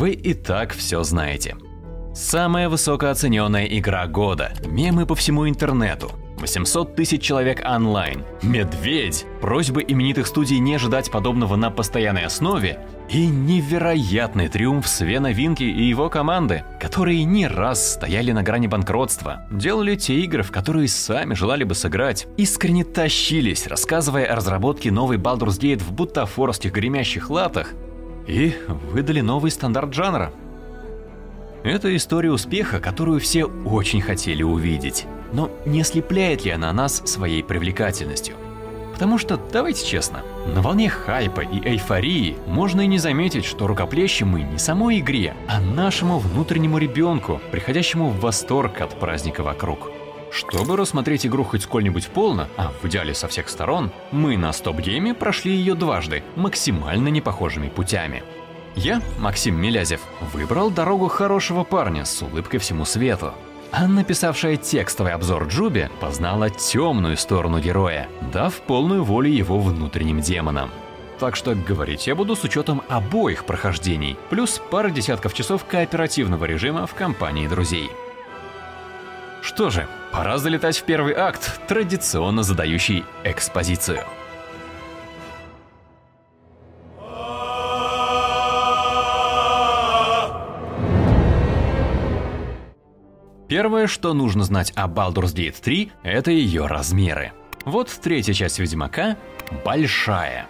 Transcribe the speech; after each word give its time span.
вы 0.00 0.12
и 0.12 0.32
так 0.32 0.72
все 0.72 1.02
знаете. 1.02 1.56
Самая 2.14 2.70
высокооцененная 2.70 3.66
игра 3.66 4.06
года, 4.06 4.50
мемы 4.64 5.04
по 5.04 5.14
всему 5.14 5.46
интернету, 5.46 6.12
800 6.38 6.96
тысяч 6.96 7.20
человек 7.20 7.60
онлайн, 7.62 8.24
медведь, 8.40 9.26
просьбы 9.42 9.84
именитых 9.86 10.26
студий 10.26 10.58
не 10.58 10.76
ожидать 10.76 11.10
подобного 11.10 11.54
на 11.56 11.70
постоянной 11.70 12.24
основе 12.24 12.80
и 13.10 13.26
невероятный 13.26 14.48
триумф 14.48 14.88
Свена 14.88 15.32
Винки 15.32 15.64
и 15.64 15.82
его 15.82 16.08
команды, 16.08 16.64
которые 16.80 17.24
не 17.24 17.46
раз 17.46 17.92
стояли 17.92 18.32
на 18.32 18.42
грани 18.42 18.68
банкротства, 18.68 19.42
делали 19.50 19.96
те 19.96 20.18
игры, 20.20 20.42
в 20.42 20.50
которые 20.50 20.88
сами 20.88 21.34
желали 21.34 21.64
бы 21.64 21.74
сыграть, 21.74 22.26
искренне 22.38 22.84
тащились, 22.84 23.66
рассказывая 23.66 24.24
о 24.32 24.36
разработке 24.36 24.90
новой 24.90 25.18
Baldur's 25.18 25.60
Gate 25.60 25.82
в 25.82 25.92
бутафорских 25.92 26.72
гремящих 26.72 27.28
латах, 27.28 27.74
и 28.30 28.54
выдали 28.68 29.20
новый 29.20 29.50
стандарт 29.50 29.92
жанра. 29.92 30.32
Это 31.62 31.94
история 31.94 32.30
успеха, 32.30 32.80
которую 32.80 33.20
все 33.20 33.44
очень 33.44 34.00
хотели 34.00 34.42
увидеть. 34.42 35.06
Но 35.32 35.50
не 35.66 35.82
ослепляет 35.82 36.44
ли 36.44 36.52
она 36.52 36.72
нас 36.72 37.02
своей 37.04 37.42
привлекательностью? 37.42 38.36
Потому 38.92 39.18
что, 39.18 39.38
давайте 39.52 39.86
честно, 39.86 40.22
на 40.54 40.62
волне 40.62 40.88
хайпа 40.88 41.40
и 41.40 41.60
эйфории 41.60 42.36
можно 42.46 42.82
и 42.82 42.86
не 42.86 42.98
заметить, 42.98 43.44
что 43.44 43.66
рукоплещем 43.66 44.28
мы 44.28 44.42
не 44.42 44.58
самой 44.58 45.00
игре, 45.00 45.34
а 45.48 45.60
нашему 45.60 46.18
внутреннему 46.18 46.78
ребенку, 46.78 47.40
приходящему 47.50 48.10
в 48.10 48.20
восторг 48.20 48.80
от 48.80 48.98
праздника 48.98 49.42
вокруг. 49.42 49.90
Чтобы 50.30 50.76
рассмотреть 50.76 51.26
игру 51.26 51.42
хоть 51.44 51.62
сколь-нибудь 51.62 52.08
полно, 52.08 52.46
а 52.56 52.72
в 52.80 52.86
идеале 52.86 53.14
со 53.14 53.26
всех 53.28 53.48
сторон, 53.48 53.90
мы 54.12 54.36
на 54.36 54.52
стоп-гейме 54.52 55.14
прошли 55.14 55.52
ее 55.52 55.74
дважды, 55.74 56.22
максимально 56.36 57.08
непохожими 57.08 57.68
путями. 57.68 58.22
Я, 58.76 59.02
Максим 59.18 59.60
Милязев, 59.60 60.00
выбрал 60.32 60.70
дорогу 60.70 61.08
хорошего 61.08 61.64
парня 61.64 62.04
с 62.04 62.22
улыбкой 62.22 62.60
всему 62.60 62.84
свету. 62.84 63.34
А 63.72 63.86
написавшая 63.86 64.56
текстовый 64.56 65.12
обзор 65.12 65.46
Джуби 65.48 65.90
познала 66.00 66.50
темную 66.50 67.16
сторону 67.16 67.60
героя, 67.60 68.08
дав 68.32 68.54
полную 68.54 69.04
волю 69.04 69.30
его 69.30 69.58
внутренним 69.58 70.20
демонам. 70.20 70.70
Так 71.18 71.36
что 71.36 71.54
говорить 71.54 72.06
я 72.06 72.14
буду 72.14 72.34
с 72.34 72.44
учетом 72.44 72.82
обоих 72.88 73.44
прохождений, 73.44 74.16
плюс 74.30 74.60
пара 74.70 74.90
десятков 74.90 75.34
часов 75.34 75.64
кооперативного 75.64 76.46
режима 76.46 76.86
в 76.86 76.94
компании 76.94 77.46
друзей. 77.46 77.90
Что 79.42 79.70
же, 79.70 79.86
пора 80.12 80.38
залетать 80.38 80.78
в 80.78 80.84
первый 80.84 81.14
акт, 81.14 81.60
традиционно 81.66 82.42
задающий 82.42 83.04
экспозицию. 83.24 84.04
Первое, 93.48 93.88
что 93.88 94.14
нужно 94.14 94.44
знать 94.44 94.72
о 94.76 94.86
Baldur's 94.86 95.34
Gate 95.34 95.60
3, 95.60 95.90
это 96.04 96.30
ее 96.30 96.66
размеры. 96.66 97.32
Вот 97.64 97.88
третья 97.88 98.32
часть 98.32 98.60
Ведьмака 98.60 99.16
большая, 99.64 100.46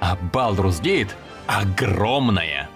а 0.00 0.18
Baldur's 0.32 0.82
Gate 0.82 1.10
огромная. 1.46 2.68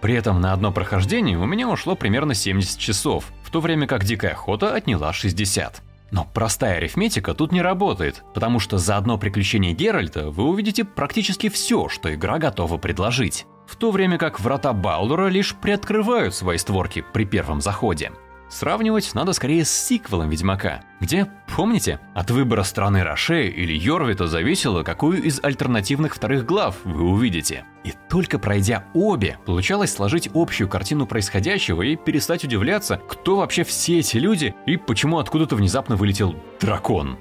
При 0.00 0.14
этом 0.14 0.40
на 0.40 0.52
одно 0.52 0.70
прохождение 0.70 1.36
у 1.36 1.44
меня 1.44 1.68
ушло 1.68 1.96
примерно 1.96 2.34
70 2.34 2.78
часов, 2.78 3.24
в 3.50 3.52
то 3.52 3.58
время 3.58 3.88
как 3.88 4.04
Дикая 4.04 4.30
Охота 4.30 4.76
отняла 4.76 5.12
60. 5.12 5.82
Но 6.12 6.24
простая 6.32 6.76
арифметика 6.76 7.34
тут 7.34 7.50
не 7.50 7.60
работает, 7.60 8.22
потому 8.32 8.60
что 8.60 8.78
за 8.78 8.96
одно 8.96 9.18
приключение 9.18 9.72
Геральта 9.72 10.30
вы 10.30 10.44
увидите 10.44 10.84
практически 10.84 11.48
все, 11.48 11.88
что 11.88 12.14
игра 12.14 12.38
готова 12.38 12.78
предложить 12.78 13.46
в 13.66 13.74
то 13.74 13.90
время 13.90 14.18
как 14.18 14.38
врата 14.38 14.72
Балдура 14.72 15.26
лишь 15.26 15.56
приоткрывают 15.56 16.32
свои 16.32 16.58
створки 16.58 17.04
при 17.12 17.24
первом 17.24 17.60
заходе. 17.60 18.12
Сравнивать 18.50 19.14
надо 19.14 19.32
скорее 19.32 19.64
с 19.64 19.70
сиквелом 19.70 20.28
Ведьмака, 20.28 20.82
где, 20.98 21.28
помните, 21.54 22.00
от 22.14 22.32
выбора 22.32 22.64
страны 22.64 23.04
Роше 23.04 23.46
или 23.46 23.72
Йорвита 23.72 24.26
зависело, 24.26 24.82
какую 24.82 25.22
из 25.22 25.38
альтернативных 25.40 26.16
вторых 26.16 26.46
глав 26.46 26.74
вы 26.82 27.04
увидите. 27.04 27.64
И 27.84 27.92
только 28.08 28.40
пройдя 28.40 28.84
обе, 28.92 29.38
получалось 29.46 29.92
сложить 29.92 30.28
общую 30.34 30.68
картину 30.68 31.06
происходящего 31.06 31.82
и 31.82 31.94
перестать 31.94 32.42
удивляться, 32.42 33.00
кто 33.08 33.36
вообще 33.36 33.62
все 33.62 34.00
эти 34.00 34.16
люди 34.16 34.52
и 34.66 34.76
почему 34.76 35.20
откуда-то 35.20 35.54
внезапно 35.54 35.94
вылетел 35.94 36.34
дракон. 36.60 37.18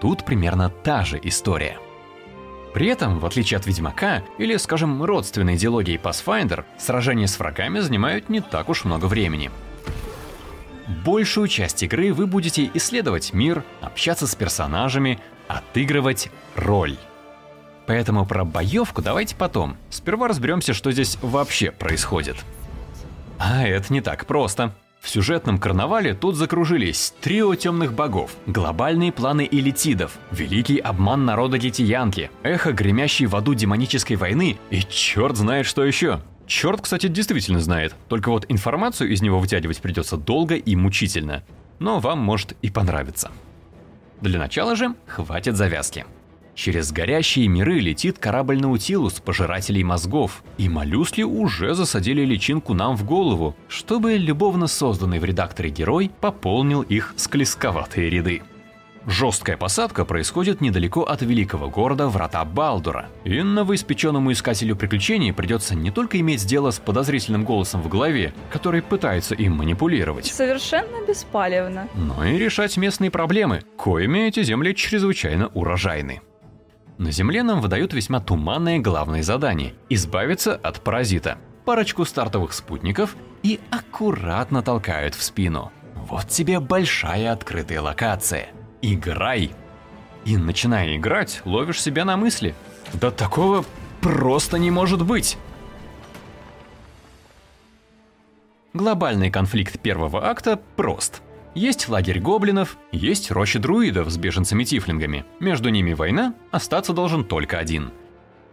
Тут 0.00 0.24
примерно 0.24 0.68
та 0.68 1.04
же 1.04 1.20
история. 1.22 1.78
При 2.74 2.88
этом, 2.88 3.20
в 3.20 3.24
отличие 3.24 3.56
от 3.56 3.66
Ведьмака 3.66 4.24
или, 4.36 4.56
скажем, 4.56 5.02
родственной 5.04 5.54
идеологии 5.54 5.98
Pathfinder, 5.98 6.64
сражения 6.76 7.28
с 7.28 7.38
врагами 7.38 7.78
занимают 7.78 8.28
не 8.28 8.40
так 8.40 8.68
уж 8.68 8.84
много 8.84 9.06
времени. 9.06 9.50
Большую 11.04 11.48
часть 11.48 11.82
игры 11.82 12.12
вы 12.12 12.26
будете 12.26 12.70
исследовать 12.74 13.32
мир, 13.32 13.64
общаться 13.80 14.26
с 14.26 14.34
персонажами, 14.34 15.18
отыгрывать 15.48 16.30
роль. 16.54 16.96
Поэтому 17.86 18.26
про 18.26 18.44
боевку 18.44 19.02
давайте 19.02 19.36
потом. 19.36 19.76
Сперва 19.90 20.28
разберемся, 20.28 20.74
что 20.74 20.90
здесь 20.92 21.18
вообще 21.22 21.70
происходит. 21.70 22.36
А 23.38 23.66
это 23.66 23.92
не 23.92 24.00
так 24.00 24.26
просто. 24.26 24.72
В 25.00 25.08
сюжетном 25.08 25.58
карнавале 25.58 26.14
тут 26.14 26.34
закружились 26.34 27.14
трио 27.20 27.54
темных 27.54 27.92
богов, 27.92 28.32
глобальные 28.46 29.12
планы 29.12 29.48
элитидов, 29.48 30.18
великий 30.32 30.78
обман 30.78 31.24
народа 31.24 31.58
Гетиянки, 31.58 32.30
эхо 32.42 32.72
гремящей 32.72 33.26
в 33.26 33.36
аду 33.36 33.54
демонической 33.54 34.16
войны 34.16 34.58
и 34.70 34.80
черт 34.82 35.36
знает 35.36 35.66
что 35.66 35.84
еще. 35.84 36.20
Черт, 36.46 36.80
кстати, 36.80 37.08
действительно 37.08 37.60
знает, 37.60 37.94
только 38.08 38.30
вот 38.30 38.46
информацию 38.48 39.10
из 39.10 39.20
него 39.20 39.40
вытягивать 39.40 39.80
придется 39.80 40.16
долго 40.16 40.54
и 40.54 40.76
мучительно. 40.76 41.42
Но 41.78 41.98
вам 41.98 42.20
может 42.20 42.56
и 42.62 42.70
понравиться. 42.70 43.30
Для 44.20 44.38
начала 44.38 44.76
же 44.76 44.94
хватит 45.06 45.56
завязки. 45.56 46.06
Через 46.54 46.90
горящие 46.90 47.48
миры 47.48 47.80
летит 47.80 48.18
корабль 48.18 48.58
Наутилус, 48.58 49.20
пожирателей 49.20 49.82
мозгов, 49.82 50.42
и 50.56 50.70
моллюски 50.70 51.20
уже 51.20 51.74
засадили 51.74 52.24
личинку 52.24 52.72
нам 52.72 52.96
в 52.96 53.04
голову, 53.04 53.54
чтобы 53.68 54.14
любовно 54.14 54.66
созданный 54.66 55.18
в 55.18 55.24
редакторе 55.26 55.68
герой 55.68 56.10
пополнил 56.20 56.80
их 56.80 57.12
склесковатые 57.18 58.08
ряды. 58.08 58.42
Жесткая 59.06 59.56
посадка 59.56 60.04
происходит 60.04 60.60
недалеко 60.60 61.02
от 61.02 61.22
великого 61.22 61.70
города 61.70 62.08
Врата 62.08 62.44
Балдура, 62.44 63.06
и 63.22 63.40
новоиспеченному 63.40 64.32
искателю 64.32 64.74
приключений 64.74 65.32
придется 65.32 65.76
не 65.76 65.92
только 65.92 66.18
иметь 66.18 66.44
дело 66.44 66.72
с 66.72 66.80
подозрительным 66.80 67.44
голосом 67.44 67.82
в 67.82 67.88
голове, 67.88 68.34
который 68.50 68.82
пытается 68.82 69.36
им 69.36 69.58
манипулировать. 69.58 70.26
Совершенно 70.26 71.06
беспалевно. 71.06 71.88
Но 71.94 72.24
и 72.24 72.36
решать 72.36 72.76
местные 72.76 73.12
проблемы, 73.12 73.62
коими 73.76 74.26
эти 74.26 74.42
земли 74.42 74.74
чрезвычайно 74.74 75.48
урожайны. 75.54 76.20
На 76.98 77.12
Земле 77.12 77.44
нам 77.44 77.60
выдают 77.60 77.92
весьма 77.92 78.18
туманное 78.18 78.80
главное 78.80 79.22
задание– 79.22 79.74
избавиться 79.88 80.56
от 80.56 80.80
паразита. 80.80 81.38
Парочку 81.64 82.04
стартовых 82.04 82.52
спутников 82.52 83.16
и 83.44 83.60
аккуратно 83.70 84.62
толкают 84.62 85.14
в 85.14 85.22
спину. 85.22 85.70
Вот 85.94 86.28
тебе 86.28 86.58
большая 86.58 87.32
открытая 87.32 87.80
локация. 87.82 88.48
Играй! 88.82 89.52
И 90.24 90.36
начиная 90.36 90.96
играть, 90.96 91.40
ловишь 91.44 91.82
себя 91.82 92.04
на 92.04 92.16
мысли. 92.16 92.54
Да 92.94 93.10
такого 93.10 93.64
просто 94.00 94.58
не 94.58 94.70
может 94.70 95.04
быть! 95.04 95.38
Глобальный 98.72 99.30
конфликт 99.30 99.80
первого 99.80 100.26
акта 100.28 100.60
прост– 100.76 101.22
есть 101.56 101.88
лагерь 101.88 102.20
гоблинов, 102.20 102.76
есть 102.92 103.30
роща 103.30 103.58
друидов 103.58 104.10
с 104.10 104.18
беженцами-тифлингами. 104.18 105.24
Между 105.40 105.70
ними 105.70 105.94
война, 105.94 106.34
остаться 106.50 106.92
должен 106.92 107.24
только 107.24 107.56
один. 107.58 107.92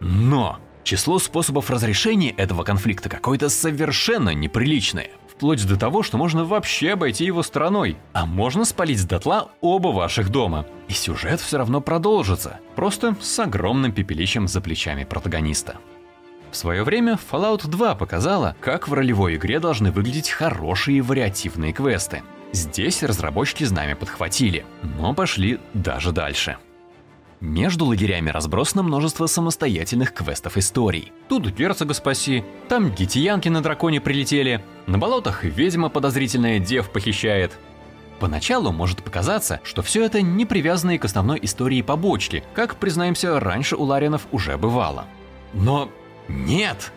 Но 0.00 0.58
число 0.84 1.18
способов 1.18 1.68
разрешения 1.68 2.30
этого 2.30 2.64
конфликта 2.64 3.10
какое-то 3.10 3.50
совершенно 3.50 4.30
неприличное. 4.30 5.10
Вплоть 5.36 5.66
до 5.66 5.76
того, 5.76 6.02
что 6.02 6.16
можно 6.16 6.44
вообще 6.44 6.92
обойти 6.92 7.24
его 7.24 7.42
стороной, 7.42 7.96
а 8.12 8.24
можно 8.24 8.64
спалить 8.64 9.06
дотла 9.06 9.50
оба 9.60 9.88
ваших 9.88 10.30
дома. 10.30 10.66
И 10.88 10.92
сюжет 10.92 11.40
все 11.40 11.58
равно 11.58 11.80
продолжится, 11.80 12.60
просто 12.76 13.16
с 13.20 13.38
огромным 13.40 13.92
пепелищем 13.92 14.46
за 14.46 14.60
плечами 14.60 15.04
протагониста. 15.04 15.76
В 16.52 16.56
свое 16.56 16.84
время 16.84 17.18
Fallout 17.30 17.66
2 17.66 17.96
показала, 17.96 18.54
как 18.60 18.86
в 18.86 18.92
ролевой 18.92 19.34
игре 19.34 19.58
должны 19.58 19.90
выглядеть 19.90 20.30
хорошие 20.30 21.02
вариативные 21.02 21.72
квесты. 21.72 22.22
Здесь 22.52 23.02
разработчики 23.02 23.64
знамя 23.64 23.96
подхватили, 23.96 24.64
но 24.96 25.14
пошли 25.14 25.58
даже 25.72 26.12
дальше. 26.12 26.58
Между 27.44 27.84
лагерями 27.84 28.30
разбросано 28.30 28.82
множество 28.82 29.26
самостоятельных 29.26 30.14
квестов 30.14 30.56
историй. 30.56 31.12
Тут 31.28 31.46
герцога 31.48 31.92
спаси, 31.92 32.42
там 32.70 32.90
гитиянки 32.90 33.50
на 33.50 33.62
драконе 33.62 34.00
прилетели, 34.00 34.64
на 34.86 34.96
болотах 34.96 35.44
ведьма 35.44 35.90
подозрительная 35.90 36.58
дев 36.58 36.88
похищает. 36.88 37.52
Поначалу 38.18 38.72
может 38.72 39.02
показаться, 39.02 39.60
что 39.62 39.82
все 39.82 40.06
это 40.06 40.22
не 40.22 40.46
привязанные 40.46 40.98
к 40.98 41.04
основной 41.04 41.38
истории 41.42 41.82
побочки, 41.82 42.42
как, 42.54 42.76
признаемся, 42.76 43.38
раньше 43.38 43.76
у 43.76 43.82
Ларинов 43.82 44.26
уже 44.32 44.56
бывало. 44.56 45.04
Но 45.52 45.90
нет! 46.28 46.92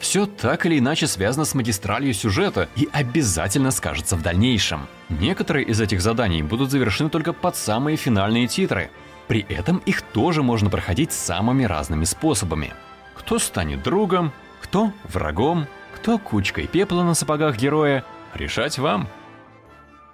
Все 0.00 0.26
так 0.26 0.66
или 0.66 0.80
иначе 0.80 1.06
связано 1.06 1.44
с 1.44 1.54
магистралью 1.54 2.12
сюжета 2.12 2.68
и 2.74 2.88
обязательно 2.90 3.70
скажется 3.70 4.16
в 4.16 4.22
дальнейшем. 4.22 4.88
Некоторые 5.08 5.64
из 5.64 5.80
этих 5.80 6.02
заданий 6.02 6.42
будут 6.42 6.72
завершены 6.72 7.08
только 7.08 7.32
под 7.32 7.54
самые 7.54 7.96
финальные 7.96 8.48
титры. 8.48 8.90
При 9.32 9.46
этом 9.48 9.78
их 9.86 10.02
тоже 10.02 10.42
можно 10.42 10.68
проходить 10.68 11.10
самыми 11.10 11.64
разными 11.64 12.04
способами. 12.04 12.74
Кто 13.14 13.38
станет 13.38 13.82
другом, 13.82 14.30
кто 14.60 14.92
врагом, 15.04 15.66
кто 15.94 16.18
кучкой 16.18 16.66
пепла 16.66 17.02
на 17.02 17.14
сапогах 17.14 17.56
героя, 17.56 18.04
решать 18.34 18.78
вам. 18.78 19.08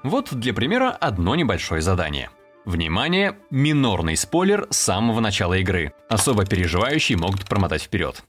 Вот 0.05 0.33
для 0.33 0.55
примера 0.55 0.91
одно 0.91 1.35
небольшое 1.35 1.83
задание. 1.83 2.31
Внимание, 2.65 3.37
минорный 3.51 4.17
спойлер 4.17 4.69
с 4.71 4.77
самого 4.77 5.19
начала 5.19 5.55
игры. 5.55 5.93
Особо 6.09 6.47
переживающие 6.47 7.19
могут 7.19 7.45
промотать 7.45 7.83
вперед. 7.83 8.23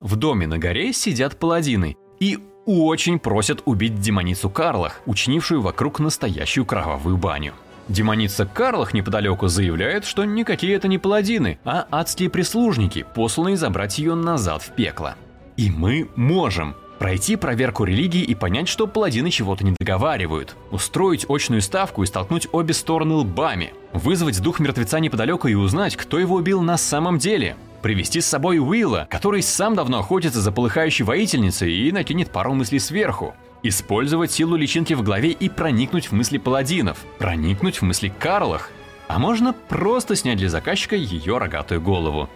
В 0.00 0.16
доме 0.16 0.46
на 0.46 0.58
горе 0.58 0.92
сидят 0.92 1.38
паладины 1.38 1.96
и 2.20 2.38
очень 2.66 3.18
просят 3.18 3.62
убить 3.64 3.98
демоницу 3.98 4.50
Карлах, 4.50 5.00
учинившую 5.06 5.62
вокруг 5.62 6.00
настоящую 6.00 6.66
кровавую 6.66 7.16
баню. 7.16 7.54
Демоница 7.88 8.46
Карлах 8.46 8.94
неподалеку 8.94 9.46
заявляет, 9.46 10.04
что 10.04 10.24
никакие 10.24 10.74
это 10.74 10.88
не 10.88 10.98
паладины, 10.98 11.58
а 11.64 11.86
адские 11.90 12.30
прислужники, 12.30 13.06
посланные 13.14 13.56
забрать 13.56 13.98
ее 13.98 14.14
назад 14.14 14.62
в 14.62 14.70
пекло. 14.70 15.14
И 15.56 15.70
мы 15.70 16.08
можем 16.16 16.74
пройти 16.98 17.36
проверку 17.36 17.84
религии 17.84 18.22
и 18.22 18.34
понять, 18.34 18.68
что 18.68 18.86
паладины 18.86 19.30
чего-то 19.30 19.64
не 19.64 19.74
договаривают, 19.78 20.56
устроить 20.70 21.26
очную 21.28 21.62
ставку 21.62 22.02
и 22.02 22.06
столкнуть 22.06 22.48
обе 22.52 22.74
стороны 22.74 23.14
лбами, 23.14 23.72
вызвать 23.92 24.42
дух 24.42 24.58
мертвеца 24.58 24.98
неподалеку 24.98 25.46
и 25.48 25.54
узнать, 25.54 25.96
кто 25.96 26.18
его 26.18 26.36
убил 26.36 26.62
на 26.62 26.76
самом 26.78 27.18
деле, 27.18 27.56
привести 27.82 28.20
с 28.20 28.26
собой 28.26 28.58
Уилла, 28.58 29.06
который 29.08 29.42
сам 29.42 29.76
давно 29.76 30.00
охотится 30.00 30.40
за 30.40 30.50
полыхающей 30.50 31.04
воительницей 31.04 31.72
и 31.72 31.92
накинет 31.92 32.30
пару 32.30 32.52
мыслей 32.52 32.80
сверху, 32.80 33.34
Использовать 33.68 34.30
силу 34.30 34.54
личинки 34.54 34.94
в 34.94 35.02
голове 35.02 35.32
и 35.32 35.48
проникнуть 35.48 36.06
в 36.06 36.12
мысли 36.12 36.38
паладинов, 36.38 37.04
проникнуть 37.18 37.78
в 37.78 37.82
мысли 37.82 38.14
Карлах, 38.16 38.70
а 39.08 39.18
можно 39.18 39.52
просто 39.52 40.14
снять 40.14 40.38
для 40.38 40.48
заказчика 40.48 40.94
ее 40.94 41.38
рогатую 41.38 41.82
голову. 41.82 42.30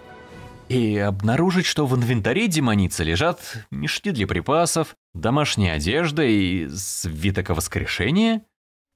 И 0.69 0.99
обнаружить, 0.99 1.67
что 1.67 1.87
в 1.87 1.95
инвентаре 1.95 2.49
демоницы 2.49 3.05
лежат 3.05 3.65
мешки 3.71 4.11
для 4.11 4.27
припасов, 4.27 4.97
домашняя 5.15 5.75
одежда 5.75 6.25
и 6.25 6.69
свиток 6.69 7.51
воскрешения? 7.51 8.43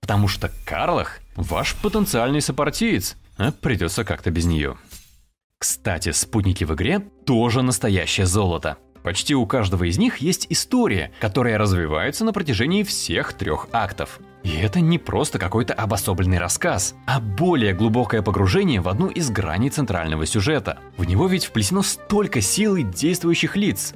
Потому 0.00 0.26
что 0.26 0.50
Карлах– 0.64 1.20
ваш 1.36 1.76
потенциальный 1.76 2.40
сопартиец, 2.40 3.14
а 3.36 3.52
придется 3.52 4.02
как-то 4.02 4.32
без 4.32 4.44
нее. 4.44 4.76
Кстати, 5.60 6.10
спутники 6.10 6.64
в 6.64 6.75
игре 6.75 6.98
тоже 6.98 7.62
настоящее 7.62 8.26
золото. 8.26 8.76
Почти 9.05 9.35
у 9.35 9.45
каждого 9.45 9.85
из 9.85 9.99
них 9.99 10.17
есть 10.17 10.47
история, 10.49 11.12
которая 11.21 11.59
развивается 11.59 12.25
на 12.25 12.33
протяжении 12.33 12.83
всех 12.83 13.35
трех 13.35 13.69
актов. 13.71 14.19
И 14.45 14.56
это 14.56 14.81
не 14.81 14.99
просто 14.99 15.39
какой-то 15.39 15.75
обособленный 15.75 16.39
рассказ, 16.39 16.95
а 17.06 17.21
более 17.21 17.75
глубокое 17.75 18.23
погружение 18.23 18.81
в 18.81 18.89
одну 18.89 19.09
из 19.09 19.29
граней 19.29 19.69
центрального 19.69 20.25
сюжета. 20.25 20.79
В 20.97 21.05
него 21.05 21.27
ведь 21.27 21.45
вплесено 21.45 21.83
столько 21.83 22.41
сил 22.41 22.77
и 22.77 22.83
действующих 22.83 23.56
лиц. 23.56 23.93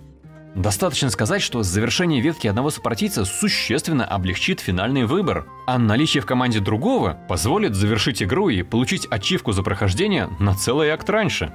Достаточно 0.54 1.08
сказать, 1.08 1.40
что 1.40 1.62
завершение 1.62 2.20
ветки 2.20 2.46
одного 2.46 2.68
сопартийца 2.68 3.24
существенно 3.24 4.04
облегчит 4.04 4.60
финальный 4.60 5.06
выбор, 5.06 5.46
а 5.66 5.78
наличие 5.78 6.22
в 6.22 6.26
команде 6.26 6.60
другого 6.60 7.18
позволит 7.28 7.74
завершить 7.74 8.22
игру 8.22 8.50
и 8.50 8.62
получить 8.62 9.06
ачивку 9.10 9.52
за 9.52 9.62
прохождение 9.62 10.28
на 10.38 10.54
целый 10.54 10.90
акт 10.90 11.08
раньше. 11.08 11.50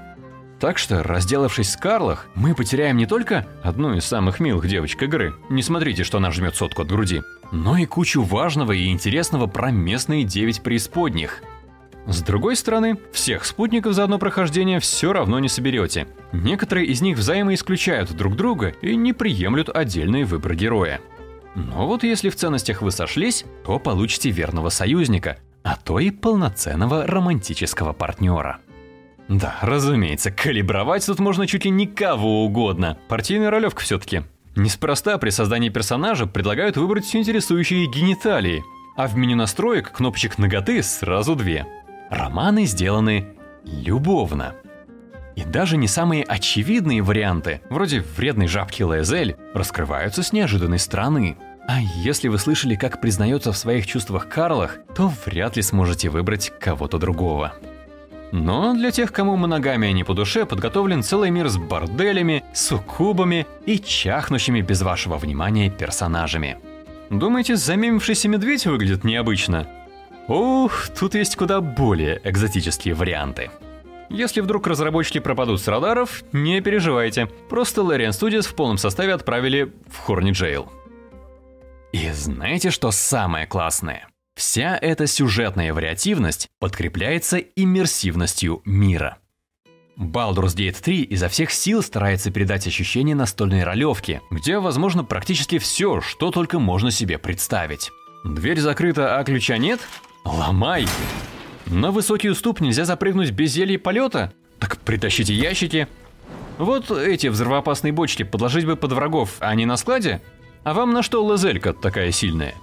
Так 0.60 0.78
что, 0.78 1.04
разделавшись 1.04 1.72
с 1.72 1.78
Карлах, 1.78 2.28
мы 2.36 2.56
потеряем 2.56 2.98
не 2.98 3.06
только 3.06 3.46
одну 3.62 3.94
из 3.94 4.06
самых 4.06 4.40
милых 4.40 4.68
девочек 4.68 5.04
игры, 5.04 5.34
не 5.50 5.62
смотрите, 5.62 6.04
что 6.04 6.20
она 6.20 6.32
жмет 6.32 6.56
сотку 6.56 6.84
от 6.84 6.88
груди, 6.88 7.22
но 7.52 7.78
и 7.78 7.86
кучу 7.86 8.22
важного 8.22 8.72
и 8.72 8.88
интересного 8.88 9.48
про 9.48 9.72
местные 9.72 10.24
девять 10.24 10.62
преисподних. 10.62 11.42
С 12.06 12.22
другой 12.22 12.56
стороны, 12.56 12.98
всех 13.14 13.46
спутников 13.46 13.94
за 13.94 14.04
одно 14.04 14.20
прохождение 14.20 14.80
все 14.80 15.14
равно 15.14 15.40
не 15.40 15.48
соберете. 15.48 16.08
Некоторые 16.34 16.88
из 16.88 17.02
них 17.02 17.18
взаимоисключают 17.18 18.12
друг 18.12 18.36
друга 18.36 18.74
и 18.82 18.96
не 18.96 19.14
приемлют 19.14 19.70
отдельный 19.70 20.24
выбор 20.24 20.56
героя. 20.56 21.00
Но 21.56 21.88
вот 21.88 22.04
если 22.04 22.30
в 22.30 22.36
ценностях 22.36 22.82
вы 22.82 22.92
сошлись, 22.92 23.46
то 23.64 23.80
получите 23.80 24.32
верного 24.32 24.70
союзника, 24.70 25.38
а 25.64 25.78
то 25.78 26.00
и 26.00 26.10
полноценного 26.10 27.08
романтического 27.08 27.94
партнера. 27.94 28.60
Да, 29.34 29.56
разумеется, 29.62 30.30
калибровать 30.30 31.06
тут 31.08 31.18
можно 31.18 31.48
чуть 31.48 31.66
ли 31.66 31.72
не 31.72 31.88
кого 31.88 32.46
угодно. 32.46 33.00
Партийная 33.08 33.50
ролевка 33.50 33.82
все-таки. 33.82 34.22
Неспроста 34.56 35.18
при 35.18 35.32
создании 35.32 35.70
персонажа 35.70 36.28
предлагают 36.28 36.78
выбрать 36.78 37.16
интересующие 37.16 37.88
гениталии, 37.88 38.64
а 38.96 39.08
в 39.08 39.18
меню 39.18 39.36
настроек 39.36 39.92
кнопочек 39.92 40.38
ноготы 40.38 40.84
сразу 40.84 41.36
две. 41.36 41.66
Романы 42.12 42.68
сделаны 42.68 43.30
любовно. 43.66 44.54
И 45.36 45.44
даже 45.44 45.78
не 45.78 45.88
самые 45.88 46.24
очевидные 46.24 47.02
варианты, 47.02 47.62
вроде 47.72 48.06
вредной 48.16 48.46
жабки 48.46 48.84
Лаэзель, 48.84 49.36
раскрываются 49.56 50.22
с 50.22 50.32
неожиданной 50.32 50.78
стороны. 50.78 51.38
А 51.68 51.82
если 51.82 52.28
вы 52.28 52.38
слышали, 52.38 52.76
как 52.76 53.02
признается 53.02 53.52
в 53.52 53.58
своих 53.58 53.88
чувствах 53.88 54.30
Карлах, 54.30 54.78
то 54.96 55.12
вряд 55.26 55.56
ли 55.56 55.64
сможете 55.64 56.10
выбрать 56.10 56.52
кого-то 56.60 57.00
другого. 57.00 57.54
Но 58.34 58.74
для 58.74 58.90
тех, 58.90 59.12
кому 59.14 59.36
моногамия 59.36 59.92
не 59.92 60.04
по 60.04 60.16
душе, 60.16 60.48
подготовлен 60.48 61.04
целый 61.04 61.30
мир 61.30 61.50
с 61.50 61.58
борделями, 61.58 62.44
суккубами 62.52 63.46
и 63.68 63.78
чахнущими 63.78 64.62
без 64.62 64.82
вашего 64.82 65.18
внимания 65.18 65.70
персонажами. 65.70 66.58
Думаете, 67.12 67.56
замемившийся 67.56 68.28
медведь 68.28 68.66
выглядит 68.66 69.04
необычно? 69.04 69.68
Ух, 70.28 70.90
тут 71.00 71.14
есть 71.14 71.36
куда 71.36 71.62
более 71.62 72.20
экзотические 72.24 72.96
варианты. 72.96 73.52
Если 74.10 74.42
вдруг 74.42 74.66
разработчики 74.66 75.20
пропадут 75.20 75.62
с 75.62 75.68
радаров, 75.68 76.24
не 76.32 76.60
переживайте. 76.60 77.28
Просто 77.50 77.82
Larian 77.82 78.10
Studios 78.10 78.48
в 78.48 78.56
полном 78.56 78.80
составе 78.80 79.14
отправили 79.14 79.72
в 79.88 80.00
Хорни 80.00 80.32
Джейл. 80.32 80.72
И 81.92 82.10
знаете, 82.10 82.72
что 82.72 82.90
самое 82.90 83.46
классное? 83.46 84.08
Вся 84.36 84.78
эта 84.82 85.06
сюжетная 85.06 85.74
вариативность 85.74 86.50
подкрепляется 86.60 87.38
иммерсивностью 87.38 88.62
мира. 88.66 89.18
Baldur's 89.96 90.56
Gate 90.56 90.82
3 90.82 91.04
изо 91.04 91.30
всех 91.30 91.52
сил 91.52 91.84
старается 91.84 92.32
передать 92.32 92.66
ощущение 92.66 93.16
настольной 93.16 93.64
ролевки, 93.64 94.22
где 94.32 94.58
возможно 94.58 95.04
практически 95.04 95.60
все, 95.60 96.02
что 96.02 96.32
только 96.32 96.58
можно 96.58 96.90
себе 96.90 97.20
представить. 97.20 97.92
Дверь 98.24 98.60
закрыта, 98.60 99.20
а 99.20 99.24
ключа 99.24 99.58
нет? 99.58 99.80
Ломай! 100.26 100.88
На 101.68 101.92
высокий 101.92 102.30
уступ 102.30 102.60
нельзя 102.60 102.86
запрыгнуть 102.86 103.32
без 103.32 103.52
зелья 103.52 103.78
полета? 103.78 104.34
Так 104.60 104.78
притащите 104.80 105.36
ящики. 105.36 105.88
Вот 106.58 106.90
эти 106.90 107.28
взрывоопасные 107.28 107.94
бочки 107.94 108.24
подложить 108.24 108.66
бы 108.66 108.76
под 108.76 108.94
врагов, 108.94 109.36
а 109.40 109.54
не 109.54 109.66
на 109.66 109.78
складе? 109.78 110.22
А 110.64 110.74
вам 110.74 110.94
на 110.94 111.04
что 111.04 111.24
лазелька 111.24 111.74
такая 111.74 112.12
сильная? 112.12 112.56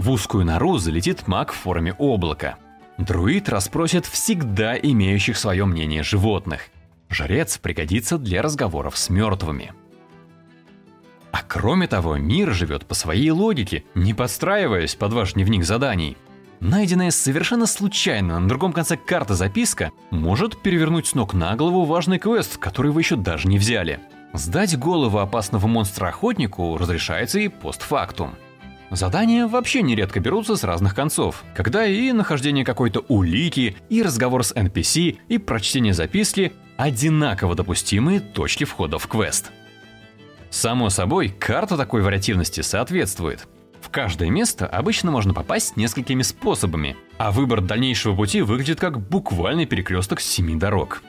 В 0.00 0.12
узкую 0.12 0.46
нору 0.46 0.78
залетит 0.78 1.28
маг 1.28 1.52
в 1.52 1.56
форме 1.56 1.92
облака. 1.98 2.56
Друид 2.96 3.50
расспросит 3.50 4.06
всегда 4.06 4.74
имеющих 4.74 5.36
свое 5.36 5.66
мнение 5.66 6.02
животных. 6.02 6.70
Жрец 7.10 7.58
пригодится 7.58 8.16
для 8.16 8.40
разговоров 8.40 8.96
с 8.96 9.10
мертвыми. 9.10 9.74
А 11.32 11.42
кроме 11.46 11.86
того, 11.86 12.16
мир 12.16 12.54
живет 12.54 12.86
по 12.86 12.94
своей 12.94 13.28
логике, 13.30 13.84
не 13.94 14.14
подстраиваясь 14.14 14.94
под 14.94 15.12
ваш 15.12 15.34
дневник 15.34 15.64
заданий. 15.64 16.16
Найденная 16.60 17.10
совершенно 17.10 17.66
случайно 17.66 18.40
на 18.40 18.48
другом 18.48 18.72
конце 18.72 18.96
карты 18.96 19.34
записка 19.34 19.90
может 20.10 20.62
перевернуть 20.62 21.08
с 21.08 21.14
ног 21.14 21.34
на 21.34 21.54
голову 21.56 21.84
важный 21.84 22.18
квест, 22.18 22.56
который 22.56 22.90
вы 22.90 23.02
еще 23.02 23.16
даже 23.16 23.48
не 23.48 23.58
взяли. 23.58 24.00
Сдать 24.32 24.78
голову 24.78 25.18
опасного 25.18 25.66
монстра 25.66 26.08
охотнику 26.08 26.78
разрешается 26.78 27.38
и 27.38 27.48
постфактум. 27.48 28.30
Задания 28.90 29.46
вообще 29.46 29.82
нередко 29.82 30.18
берутся 30.18 30.56
с 30.56 30.64
разных 30.64 30.96
концов, 30.96 31.44
когда 31.54 31.86
и 31.86 32.10
нахождение 32.10 32.64
какой-то 32.64 33.04
улики, 33.08 33.76
и 33.88 34.02
разговор 34.02 34.42
с 34.42 34.52
NPC, 34.52 35.18
и 35.28 35.38
прочтение 35.38 35.94
записки 35.94 36.52
одинаково 36.76 37.54
допустимые 37.54 38.18
точки 38.18 38.64
входа 38.64 38.98
в 38.98 39.06
квест. 39.06 39.52
Само 40.50 40.90
собой, 40.90 41.28
карта 41.28 41.76
такой 41.76 42.02
вариативности 42.02 42.62
соответствует. 42.62 43.46
В 43.80 43.90
каждое 43.90 44.28
место 44.28 44.66
обычно 44.66 45.12
можно 45.12 45.32
попасть 45.32 45.76
несколькими 45.76 46.22
способами, 46.22 46.96
а 47.16 47.30
выбор 47.30 47.60
дальнейшего 47.60 48.16
пути 48.16 48.42
выглядит 48.42 48.80
как 48.80 49.00
буквальный 49.00 49.66
перекресток 49.66 50.20
семи 50.20 50.56
дорог. 50.56 51.02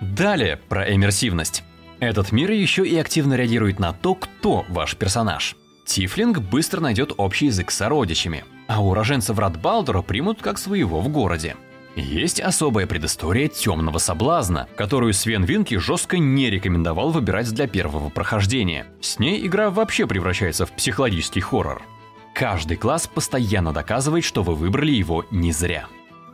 Далее 0.00 0.56
про 0.56 0.94
иммерсивность. 0.94 1.62
Этот 2.00 2.32
мир 2.32 2.50
еще 2.50 2.86
и 2.86 2.96
активно 2.96 3.34
реагирует 3.34 3.78
на 3.78 3.92
то, 3.92 4.14
кто 4.14 4.64
ваш 4.70 4.96
персонаж– 4.96 5.54
Тифлинг 5.88 6.40
быстро 6.40 6.80
найдет 6.80 7.12
общий 7.16 7.46
язык 7.46 7.70
с 7.70 7.76
сородичами, 7.76 8.44
а 8.66 8.84
уроженцев 8.84 9.38
Радбалдора 9.38 10.02
примут 10.02 10.42
как 10.42 10.58
своего 10.58 11.00
в 11.00 11.08
городе. 11.08 11.56
Есть 11.96 12.40
особая 12.40 12.86
предыстория 12.86 13.48
темного 13.48 13.96
соблазна, 13.96 14.68
которую 14.76 15.14
Свен 15.14 15.44
Винки 15.44 15.78
жестко 15.78 16.18
не 16.18 16.50
рекомендовал 16.50 17.10
выбирать 17.10 17.50
для 17.52 17.66
первого 17.66 18.10
прохождения. 18.10 18.86
С 19.00 19.18
ней 19.18 19.44
игра 19.46 19.70
вообще 19.70 20.06
превращается 20.06 20.66
в 20.66 20.72
психологический 20.72 21.40
хоррор. 21.40 21.82
Каждый 22.34 22.76
класс 22.76 23.06
постоянно 23.06 23.72
доказывает, 23.72 24.24
что 24.24 24.42
вы 24.42 24.54
выбрали 24.54 24.92
его 24.92 25.24
не 25.30 25.52
зря. 25.52 25.86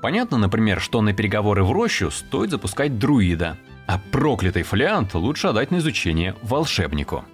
Понятно, 0.03 0.37
например, 0.37 0.81
что 0.81 1.01
на 1.01 1.15
переговоры 1.15 1.63
в 1.63 1.71
рощу 1.71 2.11
стоит 2.11 2.51
запускать 2.51 2.99
друида, 2.99 3.57
а 3.87 4.01
проклятый 4.11 4.65
фолиант 4.65 5.15
лучше 5.15 5.47
отдать 5.47 5.71
на 5.71 5.77
изучение 5.77 6.35
волшебнику. 6.43 7.25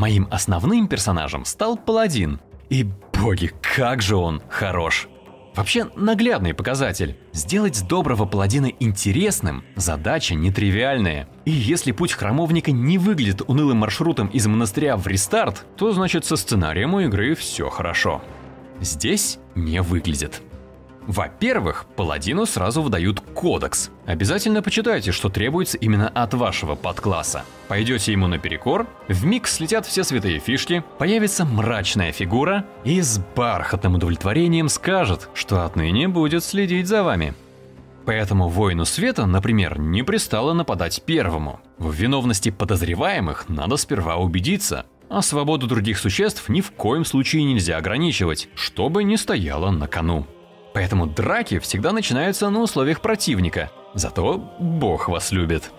Моим 0.00 0.28
основным 0.30 0.88
персонажем 0.88 1.44
стал 1.44 1.76
паладин. 1.76 2.40
И 2.70 2.86
боги, 3.12 3.52
как 3.60 4.00
же 4.00 4.16
он 4.16 4.40
хорош! 4.48 5.08
Вообще 5.54 5.90
наглядный 5.94 6.54
показатель. 6.54 7.18
Сделать 7.34 7.86
доброго 7.86 8.24
паладина 8.24 8.72
интересным– 8.80 9.62
задача 9.76 10.34
нетривиальная. 10.34 11.28
И 11.44 11.50
если 11.50 11.92
путь 11.92 12.14
храмовника 12.14 12.72
не 12.72 12.96
выглядит 12.96 13.42
унылым 13.46 13.76
маршрутом 13.76 14.28
из 14.28 14.46
монастыря 14.46 14.96
в 14.96 15.06
рестарт, 15.06 15.66
то 15.76 15.92
значит 15.92 16.24
со 16.24 16.36
сценарием 16.36 16.94
у 16.94 17.00
игры 17.00 17.34
все 17.34 17.68
хорошо. 17.68 18.22
Здесь 18.80 19.38
не 19.54 19.82
выглядит. 19.82 20.40
Во-первых, 21.06 21.86
паладину 21.96 22.46
сразу 22.46 22.82
выдают 22.82 23.20
кодекс. 23.20 23.90
Обязательно 24.06 24.62
почитайте, 24.62 25.12
что 25.12 25.28
требуется 25.28 25.78
именно 25.78 26.08
от 26.08 26.34
вашего 26.34 26.74
подкласса. 26.74 27.44
Пойдете 27.68 28.12
ему 28.12 28.26
наперекор, 28.26 28.86
миг 29.24 29.48
слетят 29.48 29.86
все 29.86 30.04
святые 30.04 30.38
фишки, 30.38 30.84
появится 30.98 31.44
мрачная 31.44 32.12
фигура 32.12 32.64
и 32.84 33.00
с 33.00 33.18
бархатным 33.34 33.94
удовлетворением 33.94 34.68
скажет, 34.68 35.28
что 35.34 35.64
отныне 35.64 36.08
будет 36.08 36.44
следить 36.44 36.86
за 36.86 37.02
вами. 37.02 37.34
Поэтому 38.04 38.48
воину 38.48 38.84
света, 38.84 39.26
например, 39.26 39.78
не 39.78 40.02
пристало 40.02 40.52
нападать 40.52 41.02
первому. 41.04 41.60
В 41.78 41.92
виновности 41.92 42.50
подозреваемых 42.50 43.48
надо 43.48 43.76
сперва 43.76 44.16
убедиться, 44.16 44.86
а 45.08 45.22
свободу 45.22 45.66
других 45.66 45.98
существ 45.98 46.48
ни 46.48 46.60
в 46.60 46.70
коем 46.72 47.04
случае 47.04 47.44
нельзя 47.44 47.76
ограничивать, 47.76 48.48
чтобы 48.54 49.04
не 49.04 49.16
стояло 49.16 49.70
на 49.70 49.86
кону. 49.86 50.26
Поэтому 50.72 51.06
драки 51.06 51.58
всегда 51.58 51.92
начинаются 51.92 52.48
на 52.50 52.60
условиях 52.60 53.00
противника. 53.00 53.70
Зато 53.94 54.38
бог 54.58 55.08
вас 55.08 55.32
любит. 55.32 55.70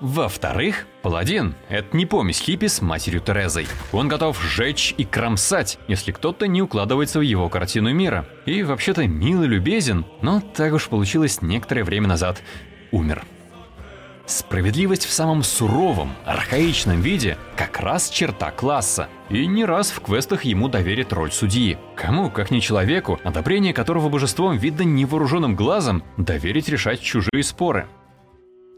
Во-вторых, 0.00 0.86
паладин– 1.02 1.54
это 1.70 1.96
не 1.96 2.04
помесь 2.04 2.40
хиппи 2.40 2.66
с 2.66 2.82
матерью 2.82 3.20
Терезой. 3.20 3.66
Он 3.92 4.08
готов 4.08 4.38
сжечь 4.42 4.94
и 4.98 5.04
кромсать, 5.04 5.78
если 5.88 6.12
кто-то 6.12 6.46
не 6.46 6.60
укладывается 6.60 7.18
в 7.18 7.22
его 7.22 7.48
картину 7.48 7.94
мира. 7.94 8.26
И 8.44 8.62
вообще-то 8.62 9.06
мил 9.06 9.42
и 9.42 9.46
любезен, 9.46 10.04
но 10.20 10.40
так 10.40 10.74
уж 10.74 10.88
получилось 10.88 11.40
некоторое 11.40 11.82
время 11.82 12.08
назад. 12.08 12.42
Умер. 12.92 13.24
Справедливость 14.26 15.06
в 15.06 15.12
самом 15.12 15.44
суровом, 15.44 16.10
архаичном 16.24 17.00
виде 17.00 17.38
как 17.56 17.78
раз 17.78 18.10
черта 18.10 18.50
класса. 18.50 19.08
И 19.30 19.46
не 19.46 19.64
раз 19.64 19.90
в 19.90 20.00
квестах 20.00 20.44
ему 20.44 20.68
доверит 20.68 21.12
роль 21.12 21.30
судьи. 21.30 21.78
Кому, 21.94 22.28
как 22.30 22.50
не 22.50 22.60
человеку, 22.60 23.20
одобрение 23.22 23.72
которого 23.72 24.08
божеством 24.08 24.56
видно 24.56 24.82
невооруженным 24.82 25.54
глазом, 25.54 26.02
доверить 26.16 26.68
решать 26.68 27.00
чужие 27.00 27.44
споры. 27.44 27.86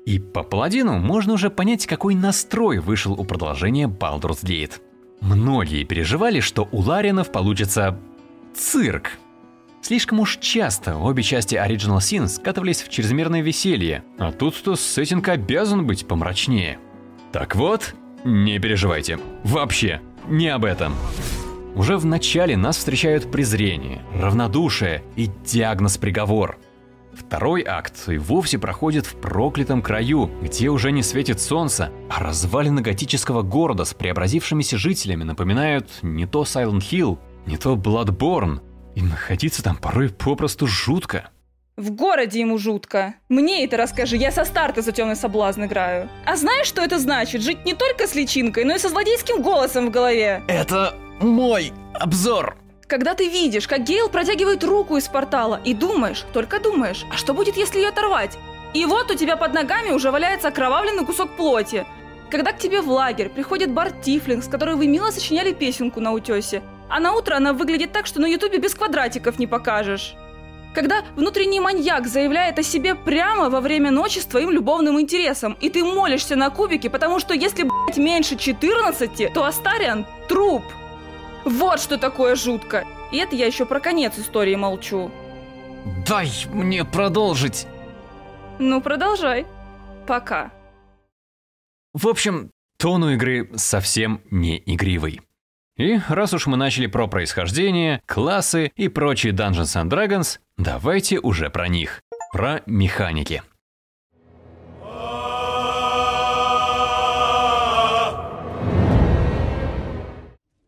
И 0.04 0.18
по 0.18 0.42
паладину 0.42 0.98
можно 0.98 1.32
уже 1.32 1.48
понять, 1.48 1.86
какой 1.86 2.14
настрой 2.14 2.78
вышел 2.78 3.12
у 3.12 3.24
продолжения 3.24 3.88
Baldur's 3.88 4.44
Gate. 4.44 4.80
Многие 5.20 5.84
переживали, 5.84 6.40
что 6.40 6.68
у 6.72 6.80
Ларинов 6.80 7.32
получится 7.32 7.98
цирк, 8.54 9.12
Слишком 9.80 10.20
уж 10.20 10.38
часто 10.38 10.96
обе 10.96 11.22
части 11.22 11.54
Original 11.54 11.98
Sin 11.98 12.26
скатывались 12.28 12.82
в 12.82 12.88
чрезмерное 12.88 13.42
веселье, 13.42 14.02
а 14.18 14.32
тут-то 14.32 14.76
сеттинг 14.76 15.28
обязан 15.28 15.86
быть 15.86 16.06
помрачнее. 16.06 16.78
Так 17.32 17.54
вот, 17.56 17.94
не 18.24 18.58
переживайте. 18.58 19.18
Вообще, 19.44 20.00
не 20.28 20.48
об 20.48 20.64
этом. 20.64 20.94
Уже 21.74 21.96
в 21.96 22.04
начале 22.04 22.56
нас 22.56 22.76
встречают 22.76 23.30
презрение, 23.30 24.02
равнодушие 24.14 25.04
и 25.16 25.30
диагноз-приговор. 25.44 26.58
Второй 27.12 27.62
акт 27.62 28.08
и 28.08 28.18
вовсе 28.18 28.58
проходит 28.58 29.06
в 29.06 29.16
проклятом 29.16 29.82
краю, 29.82 30.30
где 30.42 30.68
уже 30.70 30.92
не 30.92 31.02
светит 31.02 31.40
солнце, 31.40 31.90
а 32.08 32.22
развалины 32.22 32.80
готического 32.80 33.42
города 33.42 33.84
с 33.84 33.94
преобразившимися 33.94 34.76
жителями 34.76 35.24
напоминают 35.24 35.88
не 36.02 36.26
то 36.26 36.42
Silent 36.42 36.80
Hill, 36.80 37.18
не 37.46 37.56
то 37.56 37.74
Bloodborne, 37.74 38.60
и 38.98 39.02
находиться 39.02 39.62
там 39.62 39.76
порой 39.76 40.10
попросту 40.10 40.66
жутко. 40.66 41.30
В 41.76 41.92
городе 41.92 42.40
ему 42.40 42.58
жутко. 42.58 43.14
Мне 43.28 43.64
это 43.64 43.76
расскажи, 43.76 44.16
я 44.16 44.32
со 44.32 44.44
старта 44.44 44.82
за 44.82 44.90
темный 44.90 45.14
соблазн 45.14 45.66
играю. 45.66 46.08
А 46.26 46.34
знаешь, 46.34 46.66
что 46.66 46.82
это 46.82 46.98
значит? 46.98 47.40
Жить 47.40 47.64
не 47.64 47.74
только 47.74 48.08
с 48.08 48.16
личинкой, 48.16 48.64
но 48.64 48.74
и 48.74 48.78
со 48.78 48.88
злодейским 48.88 49.40
голосом 49.40 49.86
в 49.86 49.90
голове. 49.90 50.42
Это 50.48 50.96
мой 51.20 51.72
обзор. 51.94 52.56
Когда 52.88 53.14
ты 53.14 53.28
видишь, 53.28 53.68
как 53.68 53.84
Гейл 53.84 54.08
протягивает 54.08 54.64
руку 54.64 54.96
из 54.96 55.06
портала, 55.06 55.60
и 55.64 55.74
думаешь, 55.74 56.24
только 56.32 56.58
думаешь, 56.58 57.06
а 57.12 57.16
что 57.16 57.34
будет, 57.34 57.56
если 57.56 57.78
ее 57.78 57.90
оторвать? 57.90 58.36
И 58.74 58.84
вот 58.84 59.12
у 59.12 59.14
тебя 59.14 59.36
под 59.36 59.54
ногами 59.54 59.90
уже 59.90 60.10
валяется 60.10 60.48
окровавленный 60.48 61.06
кусок 61.06 61.36
плоти. 61.36 61.86
Когда 62.32 62.50
к 62.50 62.58
тебе 62.58 62.80
в 62.80 62.90
лагерь 62.90 63.28
приходит 63.28 63.70
Барт 63.72 64.02
Тифлинг, 64.02 64.42
с 64.42 64.48
которой 64.48 64.74
вы 64.74 64.88
мило 64.88 65.12
сочиняли 65.12 65.52
песенку 65.52 66.00
на 66.00 66.12
утесе, 66.12 66.62
а 66.88 67.00
на 67.00 67.12
утро 67.12 67.36
она 67.36 67.52
выглядит 67.52 67.92
так, 67.92 68.06
что 68.06 68.20
на 68.20 68.26
ютубе 68.26 68.58
без 68.58 68.74
квадратиков 68.74 69.38
не 69.38 69.46
покажешь. 69.46 70.14
Когда 70.74 71.02
внутренний 71.16 71.60
маньяк 71.60 72.06
заявляет 72.06 72.58
о 72.58 72.62
себе 72.62 72.94
прямо 72.94 73.50
во 73.50 73.60
время 73.60 73.90
ночи 73.90 74.18
с 74.18 74.26
твоим 74.26 74.50
любовным 74.50 75.00
интересом, 75.00 75.56
и 75.60 75.70
ты 75.70 75.82
молишься 75.82 76.36
на 76.36 76.50
кубике, 76.50 76.90
потому 76.90 77.18
что 77.18 77.34
если, 77.34 77.64
блядь, 77.64 77.96
меньше 77.96 78.36
14, 78.36 79.32
то 79.32 79.44
Астариан– 79.44 80.06
труп. 80.28 80.62
Вот 81.44 81.80
что 81.80 81.96
такое 81.96 82.36
жутко. 82.36 82.84
И 83.10 83.16
это 83.16 83.34
я 83.34 83.46
еще 83.46 83.64
про 83.64 83.80
конец 83.80 84.18
истории 84.18 84.54
молчу. 84.54 85.10
Дай 86.06 86.30
мне 86.52 86.84
продолжить. 86.84 87.66
Ну, 88.58 88.80
продолжай. 88.80 89.46
Пока. 90.06 90.52
В 91.94 92.06
общем, 92.08 92.50
тон 92.78 93.02
у 93.02 93.10
игры 93.10 93.50
совсем 93.56 94.20
не 94.30 94.62
игривый. 94.64 95.22
И 95.78 96.00
раз 96.08 96.34
уж 96.34 96.48
мы 96.48 96.56
начали 96.56 96.88
про 96.88 97.06
происхождение, 97.06 98.02
классы 98.04 98.72
и 98.74 98.88
прочие 98.88 99.32
Dungeons 99.32 99.80
and 99.80 99.88
Dragons, 99.88 100.40
давайте 100.56 101.20
уже 101.20 101.50
про 101.50 101.68
них. 101.68 102.02
Про 102.32 102.62
механики. 102.66 103.42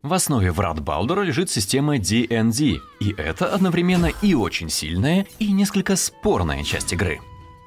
В 0.01 0.13
основе 0.13 0.51
врат 0.51 0.79
Балдура 0.79 1.21
лежит 1.21 1.49
система 1.49 1.97
D&D, 1.97 2.79
и 2.99 3.15
это 3.17 3.53
одновременно 3.53 4.09
и 4.21 4.33
очень 4.33 4.69
сильная, 4.69 5.25
и 5.39 5.51
несколько 5.51 5.97
спорная 5.97 6.63
часть 6.63 6.93
игры. 6.93 7.19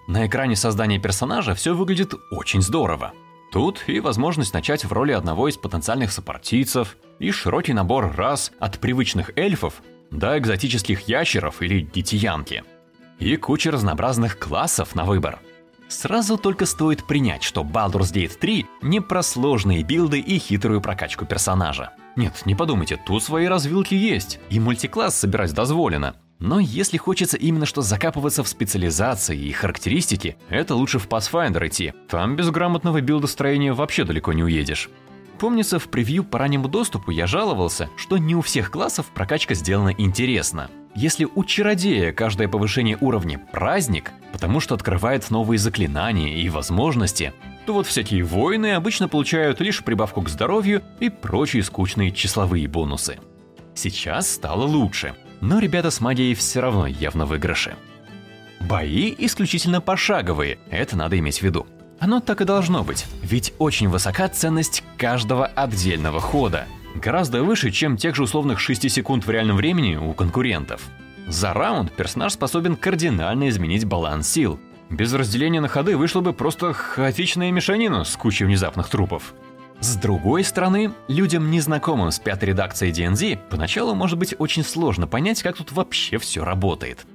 На 0.09 0.27
экране 0.27 0.57
создания 0.57 0.99
персонажа 0.99 1.55
все 1.55 1.75
выглядит 1.75 2.15
очень 2.31 2.63
здорово. 2.63 3.13
Тут 3.53 3.85
и 3.87 4.01
возможность 4.01 4.53
начать 4.53 4.85
в 4.85 4.93
роли 4.93 5.13
одного 5.13 5.49
из 5.49 5.57
потенциальных 5.57 6.11
сопартийцев, 6.11 6.97
и 7.19 7.31
широкий 7.31 7.73
набор 7.73 8.15
рас 8.17 8.53
от 8.59 8.79
привычных 8.79 9.31
эльфов 9.37 9.83
до 10.11 10.39
экзотических 10.39 11.09
ящеров 11.09 11.63
или 11.63 11.81
детиянки. 11.81 12.65
И 13.19 13.37
куча 13.37 13.71
разнообразных 13.71 14.39
классов 14.39 14.95
на 14.95 15.05
выбор. 15.05 15.39
Сразу 15.89 16.39
только 16.39 16.67
стоит 16.67 17.07
принять, 17.07 17.43
что 17.43 17.63
Baldur's 17.63 18.13
Gate 18.13 18.39
3 18.39 18.67
не 18.83 19.01
про 19.01 19.23
сложные 19.23 19.83
билды 19.83 20.19
и 20.19 20.39
хитрую 20.39 20.81
прокачку 20.81 21.25
персонажа. 21.27 21.91
Нет, 22.17 22.43
не 22.47 22.55
подумайте, 22.55 22.99
тут 23.07 23.23
свои 23.23 23.47
развилки 23.47 23.95
есть, 23.95 24.41
и 24.51 24.59
мультикласс 24.61 25.15
собирать 25.15 25.53
дозволено. 25.53 26.17
Но 26.41 26.59
если 26.59 26.97
хочется 26.97 27.37
именно 27.37 27.65
что 27.65 27.81
закапываться 27.81 28.43
в 28.43 28.49
специализации 28.49 29.39
и 29.39 29.53
характеристики, 29.53 30.37
это 30.49 30.75
лучше 30.75 30.99
в 30.99 31.09
Pathfinder 31.09 31.67
идти. 31.67 31.93
Там 32.09 32.37
без 32.37 32.51
грамотного 32.51 33.01
билдостроения 33.01 33.73
вообще 33.73 34.05
далеко 34.05 34.33
не 34.33 34.43
уедешь. 34.43 34.91
Помнится, 35.39 35.79
в 35.79 35.89
превью 35.89 36.25
по 36.25 36.39
раннему 36.39 36.69
доступу 36.69 37.11
я 37.11 37.27
жаловался, 37.27 37.91
что 37.97 38.17
не 38.17 38.35
у 38.35 38.41
всех 38.41 38.71
классов 38.71 39.07
прокачка 39.07 39.55
сделана 39.55 39.95
интересно. 39.97 40.71
Если 40.95 41.27
у 41.35 41.45
чародея 41.45 42.13
каждое 42.13 42.47
повышение 42.47 42.97
уровня– 43.01 43.39
праздник, 43.53 44.13
потому 44.33 44.61
что 44.61 44.75
открывает 44.75 45.29
новые 45.31 45.59
заклинания 45.59 46.37
и 46.37 46.49
возможности, 46.49 47.33
то 47.67 47.73
вот 47.73 47.87
всякие 47.87 48.23
воины 48.23 48.75
обычно 48.75 49.09
получают 49.09 49.61
лишь 49.61 49.83
прибавку 49.83 50.23
к 50.23 50.29
здоровью 50.29 50.83
и 51.01 51.09
прочие 51.09 51.63
скучные 51.65 52.13
числовые 52.13 52.69
бонусы. 52.69 53.19
Сейчас 53.75 54.31
стало 54.31 54.65
лучше– 54.65 55.15
но 55.45 55.59
ребята 55.59 55.91
с 55.91 56.01
магией 56.01 56.35
все 56.35 56.61
равно 56.61 56.87
явно 56.87 57.27
в. 57.27 57.75
Бои 58.61 59.15
исключительно 59.19 59.83
пошаговые, 59.83 60.59
это 60.71 60.97
надо 60.97 61.19
иметь 61.19 61.41
в 61.41 61.43
виду. 61.43 61.67
Оно 62.05 62.21
так 62.21 62.43
и 62.43 62.45
должно 62.45 62.85
быть, 62.85 63.07
ведь 63.23 63.55
очень 63.59 63.89
высока 63.89 64.29
ценность 64.29 64.85
каждого 64.99 65.47
отдельного 65.47 66.21
хода. 66.21 66.67
Гораздо 66.95 67.43
выше, 67.43 67.71
чем 67.71 67.97
тех 67.97 68.15
же 68.15 68.25
условных 68.25 68.61
6 68.61 68.91
секунд 68.91 69.25
в 69.27 69.31
реальном 69.31 69.57
времени 69.57 69.97
у 69.97 70.13
конкурентов. 70.13 70.83
За 71.29 71.55
раунд 71.55 71.91
персонаж 71.93 72.35
способен 72.35 72.77
кардинально 72.77 73.49
изменить 73.49 73.87
баланс 73.87 74.29
сил. 74.29 74.61
Без 74.91 75.15
разделения 75.15 75.63
на 75.63 75.69
ходы 75.69 75.97
вышло 75.97 76.21
бы 76.21 76.35
просто 76.35 76.75
хаотичная 76.75 77.51
мешанина 77.51 78.05
с 78.05 78.15
кучей 78.17 78.45
внезапных 78.45 78.91
трупов. 78.91 79.33
С 79.81 79.97
другой 79.97 80.45
стороны, 80.45 80.93
людям, 81.09 81.51
незнакомым 81.51 82.11
с 82.11 82.19
пятой 82.19 82.51
редакцией 82.51 82.93
DNZ, 82.93 83.39
поначалу 83.49 83.95
может 83.95 84.19
быть 84.19 84.35
очень 84.39 84.63
сложно 84.63 85.07
понять, 85.07 85.43
как 85.43 85.57
тут 85.57 85.73
вообще 85.73 86.19
все 86.19 86.45
работает. 86.45 87.07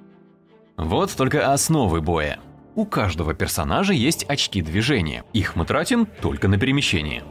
Вот 0.78 1.16
только 1.16 1.54
основы 1.54 2.02
боя. 2.02 2.40
У 2.80 2.86
каждого 2.86 3.34
персонажа 3.34 3.92
есть 3.92 4.24
очки 4.30 4.62
движения. 4.62 5.26
Их 5.34 5.58
мы 5.58 5.66
тратим 5.66 6.06
только 6.06 6.48
на 6.48 6.58
перемещение. 6.58 7.26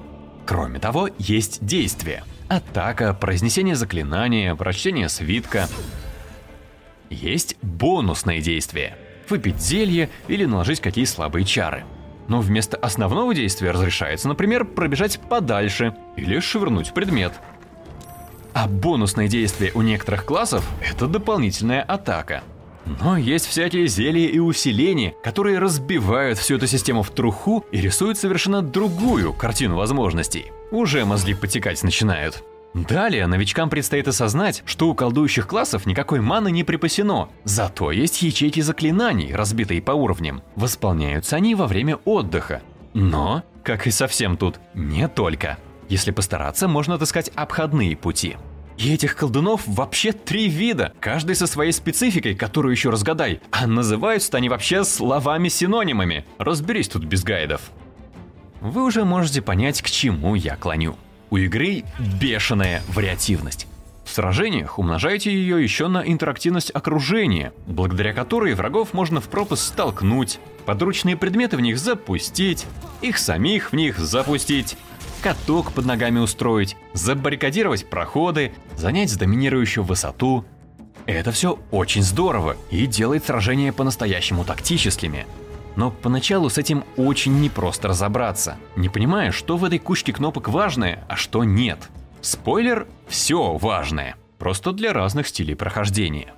Кроме 0.45 0.79
того, 0.79 1.09
есть 1.17 1.65
действия. 1.65 2.23
Атака, 2.49 3.15
произнесение 3.15 3.75
заклинания, 3.75 4.55
прочтение 4.55 5.09
свитка. 5.09 5.67
Есть 7.09 7.57
бонусные 7.63 8.43
действия. 8.43 8.99
Выпить 9.31 9.59
зелье 9.59 10.11
или 10.27 10.45
наложить 10.45 10.83
какие 10.83 11.07
слабые 11.07 11.47
чары. 11.47 11.85
Но 12.29 12.43
вместо 12.43 12.77
основного 12.77 13.35
действия 13.35 13.71
разрешается, 13.71 14.29
например, 14.29 14.67
пробежать 14.67 15.19
подальше 15.31 15.97
или 16.19 16.41
швырнуть 16.41 16.93
предмет. 16.93 17.33
А 18.53 18.69
бонусные 18.69 19.29
действия 19.29 19.73
у 19.75 19.81
некоторых 19.81 20.27
классов– 20.27 20.69
это 20.83 21.07
дополнительная 21.07 21.81
атака. 21.81 22.43
Но 23.01 23.17
есть 23.17 23.47
всякие 23.47 23.87
зелья 23.87 24.29
и 24.29 24.39
усиления, 24.39 25.15
которые 25.23 25.59
разбивают 25.59 26.39
всю 26.39 26.57
эту 26.57 26.67
систему 26.67 27.03
в 27.03 27.11
труху 27.11 27.65
и 27.71 27.81
рисуют 27.81 28.19
совершенно 28.19 28.63
другую 28.63 29.33
картину 29.33 29.77
возможностей. 29.77 30.53
Уже 30.71 31.05
мозги 31.05 31.35
потекать 31.35 31.83
начинают. 31.83 32.43
Далее 32.75 33.27
новичкам 33.27 33.71
предстоит 33.71 34.09
осознать, 34.09 34.63
что 34.67 34.89
у 34.89 34.95
колдующих 34.95 35.47
классов 35.47 35.87
никакой 35.87 36.21
маны 36.21 36.51
не 36.51 36.65
припасено, 36.65 37.29
зато 37.45 37.91
есть 37.91 38.23
ячейки 38.23 38.61
заклинаний, 38.61 39.35
разбитые 39.35 39.83
по 39.83 39.93
уровням. 39.93 40.43
Восполняются 40.55 41.37
они 41.37 41.55
во 41.55 41.67
время 41.67 41.97
отдыха. 42.05 42.63
Но, 42.95 43.43
как 43.65 43.87
и 43.87 43.91
совсем 43.91 44.37
тут, 44.37 44.61
не 44.75 45.09
только. 45.09 45.59
Если 45.89 46.11
постараться, 46.11 46.69
можно 46.69 46.95
отыскать 46.95 47.31
обходные 47.35 47.97
пути. 47.97 48.37
И 48.79 48.95
этих 48.95 49.17
колдунов 49.17 49.63
вообще 49.67 50.13
три 50.13 50.49
вида, 50.49 50.93
каждый 51.01 51.35
со 51.35 51.49
своей 51.49 51.73
спецификой, 51.73 52.37
которую 52.37 52.73
еще 52.73 52.91
разгадай, 52.91 53.41
а 53.51 53.67
называются 53.67 54.37
они 54.37 54.49
вообще 54.49 54.85
словами-синонимами. 54.85 56.25
Разберись 56.39 56.89
тут 56.89 57.05
без 57.05 57.25
гайдов. 57.25 57.61
Вы 58.61 58.85
уже 58.85 59.05
можете 59.05 59.43
понять, 59.43 59.83
к 59.83 59.91
чему 59.91 60.37
я 60.37 60.57
клоню. 60.57 60.97
У 61.31 61.39
игры 61.39 61.85
бешеная 62.21 62.83
вариативность. 62.89 63.67
В 64.05 64.11
сражениях 64.11 64.79
умножайте 64.79 65.31
ее 65.31 65.63
еще 65.63 65.89
на 65.89 65.99
интерактивность 65.99 66.71
окружения, 66.73 67.53
благодаря 67.67 68.15
которой 68.15 68.55
врагов 68.55 68.95
можно 68.95 69.21
в 69.21 69.29
пропасть 69.29 69.67
столкнуть, 69.67 70.39
подручные 70.65 71.17
предметы 71.17 71.57
в 71.57 71.61
них 71.61 71.79
запустить, 71.79 72.65
их 73.03 73.19
самих 73.19 73.73
в 73.73 73.77
них 73.77 73.99
запустить, 73.99 74.79
каток 75.23 75.73
под 75.73 75.87
ногами 75.87 76.19
устроить, 76.19 76.77
забаррикадировать 76.93 77.89
проходы, 77.89 78.53
занять 78.77 79.17
доминирующую 79.17 79.85
высоту. 79.85 80.45
Это 81.07 81.33
все 81.33 81.59
очень 81.71 82.03
здорово 82.03 82.57
и 82.71 82.87
делает 82.87 83.25
сражения 83.25 83.73
по-настоящему 83.73 84.45
тактическими. 84.45 85.27
Но 85.77 85.91
поначалу 85.91 86.51
с 86.51 86.59
этим 86.59 86.85
очень 86.97 87.41
непросто 87.41 87.89
разобраться, 87.89 88.57
не 88.77 88.89
понимая, 88.89 89.31
что 89.31 89.57
в 89.57 89.65
этой 89.65 89.79
кучке 89.79 90.13
кнопок 90.13 90.49
важное, 90.49 91.05
а 91.09 91.17
что 91.17 91.45
нет. 91.45 91.89
Спойлер– 92.21 92.89
все 93.09 93.57
важное, 93.57 94.17
просто 94.39 94.73
для 94.73 94.93
разных 94.93 95.29
стилей 95.29 95.55
прохождения. 95.55 96.35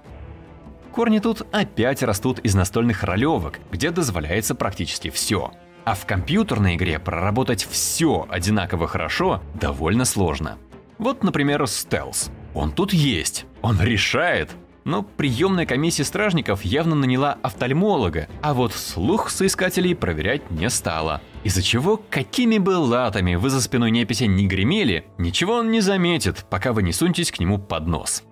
Корни 0.93 1.21
тут 1.21 1.47
опять 1.53 2.03
растут 2.03 2.41
из 2.41 2.55
настольных 2.55 3.05
ролевок, 3.05 3.61
где 3.71 3.91
дозволяется 3.91 4.55
практически 4.55 5.09
все. 5.09 5.53
А 5.85 5.95
в 5.95 6.07
компьютерной 6.07 6.77
игре 6.77 6.99
проработать 6.99 7.67
все 7.69 8.27
одинаково 8.29 8.87
хорошо 8.87 9.43
довольно 9.55 10.05
сложно. 10.05 10.59
Вот, 10.99 11.25
например, 11.25 11.67
стелс. 11.67 12.31
Он 12.55 12.73
тут 12.73 12.93
есть, 12.93 13.47
он 13.63 13.81
решает, 13.81 14.51
но 14.85 15.03
приемная 15.03 15.67
комиссия 15.67 16.05
стражников 16.05 16.63
явно 16.63 16.95
наняла 16.95 17.39
офтальмолога, 17.43 18.29
а 18.43 18.55
вот 18.55 18.73
слух 18.75 19.31
соискателей 19.31 19.95
проверять 19.95 20.51
не 20.51 20.69
стала. 20.69 21.21
Из-за 21.45 21.63
чего, 21.63 22.01
какими 22.11 22.59
бы 22.59 22.77
латами 22.77 23.35
вы 23.35 23.51
за 23.51 23.61
спиной 23.63 23.91
неписи 23.91 24.25
не 24.25 24.47
гремели, 24.47 25.05
ничего 25.17 25.55
он 25.55 25.71
не 25.71 25.81
заметит, 25.81 26.45
пока 26.51 26.73
вы 26.73 26.83
не 26.83 26.93
сунетесь 26.93 27.31
к 27.31 27.39
нему 27.39 27.59
под 27.59 27.87
нос. 27.87 28.25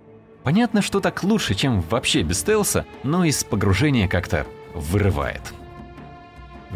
Понятно, 0.43 0.83
что 0.83 1.01
так 1.01 1.23
лучше, 1.23 1.55
чем 1.55 1.81
вообще 1.81 2.23
без 2.23 2.41
стелса, 2.41 2.87
но 3.03 3.25
из 3.25 3.45
погружения 3.45 4.09
как-то 4.09 4.47
вырывает. 4.75 5.43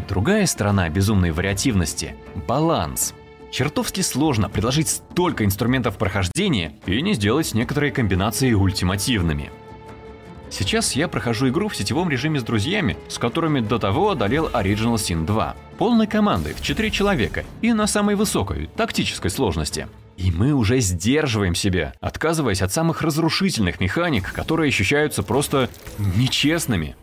Другая 0.07 0.45
сторона 0.45 0.89
безумной 0.89 1.31
вариативности– 1.31 2.15
баланс. 2.47 3.13
Чертовски 3.51 4.01
сложно 4.01 4.49
предложить 4.49 4.89
столько 4.89 5.45
инструментов 5.45 5.97
прохождения 5.97 6.75
и 6.85 7.01
не 7.01 7.13
сделать 7.13 7.53
некоторые 7.53 7.91
комбинации 7.91 8.53
ультимативными– 8.53 9.51
Сейчас 10.53 10.95
я 10.95 11.07
прохожу 11.07 11.49
игру 11.49 11.67
в 11.67 11.75
сетевом 11.75 12.11
режиме 12.11 12.39
с 12.39 12.43
друзьями, 12.43 12.95
с 13.07 13.17
которыми 13.17 13.59
до 13.59 13.79
того 13.79 14.11
одолел 14.11 14.49
Original 14.49 14.97
Sin 14.97 15.25
2. 15.25 15.55
Полной 15.79 16.05
командой 16.05 16.53
в 16.53 16.61
4 16.61 16.91
человека 16.91 17.43
и 17.63 17.73
на 17.73 17.87
самой 17.87 18.13
высокой, 18.13 18.69
тактической 18.75 19.31
сложности. 19.31 19.87
И 20.15 20.29
мы 20.29 20.53
уже 20.53 20.79
сдерживаем 20.79 21.55
себя, 21.55 21.95
отказываясь 22.01 22.61
от 22.61 22.71
самых 22.71 23.01
разрушительных 23.01 23.79
механик, 23.79 24.31
которые 24.31 24.67
ощущаются 24.69 25.23
просто 25.23 25.71
нечестными. 25.97 26.95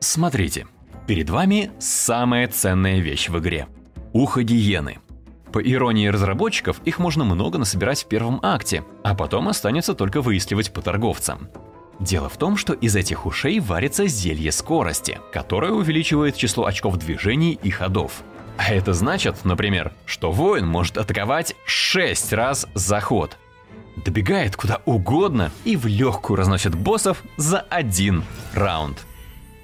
Смотрите, 0.00 0.66
перед 1.08 1.30
вами 1.30 1.70
самая 1.78 2.48
ценная 2.48 2.98
вещь 2.98 3.30
в 3.30 3.38
игре. 3.38 3.66
Ухо 4.12 4.42
гиены. 4.42 4.98
По 5.54 5.58
иронии 5.58 6.06
разработчиков, 6.06 6.82
их 6.84 6.98
можно 6.98 7.24
много 7.24 7.56
насобирать 7.56 8.02
в 8.04 8.08
первом 8.08 8.40
акте, 8.42 8.84
а 9.02 9.14
потом 9.14 9.48
останется 9.48 9.94
только 9.94 10.20
выискивать 10.20 10.70
по 10.70 10.82
торговцам. 10.82 11.48
Дело 11.98 12.28
в 12.28 12.36
том, 12.36 12.58
что 12.58 12.74
из 12.74 12.94
этих 12.94 13.24
ушей 13.24 13.58
варится 13.58 14.06
зелье 14.06 14.52
скорости, 14.52 15.18
которое 15.32 15.72
увеличивает 15.72 16.36
число 16.36 16.66
очков 16.66 16.98
движений 16.98 17.58
и 17.62 17.70
ходов. 17.70 18.22
А 18.58 18.70
это 18.70 18.92
значит, 18.92 19.46
например, 19.46 19.94
что 20.04 20.30
воин 20.30 20.66
может 20.66 20.98
атаковать 20.98 21.56
6 21.64 22.34
раз 22.34 22.66
за 22.74 23.00
ход. 23.00 23.38
Добегает 24.04 24.56
куда 24.56 24.82
угодно 24.84 25.52
и 25.64 25.74
в 25.74 25.86
легкую 25.86 26.36
разносит 26.36 26.74
боссов 26.74 27.22
за 27.38 27.60
один 27.60 28.24
раунд. 28.52 29.07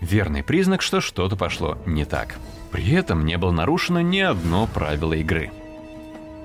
Верный 0.05 0.43
признак, 0.43 0.83
что 0.83 1.01
что-то 1.01 1.35
пошло 1.35 1.79
не 1.87 2.05
так. 2.05 2.37
При 2.71 2.93
этом 2.93 3.25
не 3.25 3.39
было 3.39 3.53
нарушено 3.53 4.01
ни 4.03 4.21
одно 4.21 4.67
правило 4.67 5.15
игры. 5.15 5.51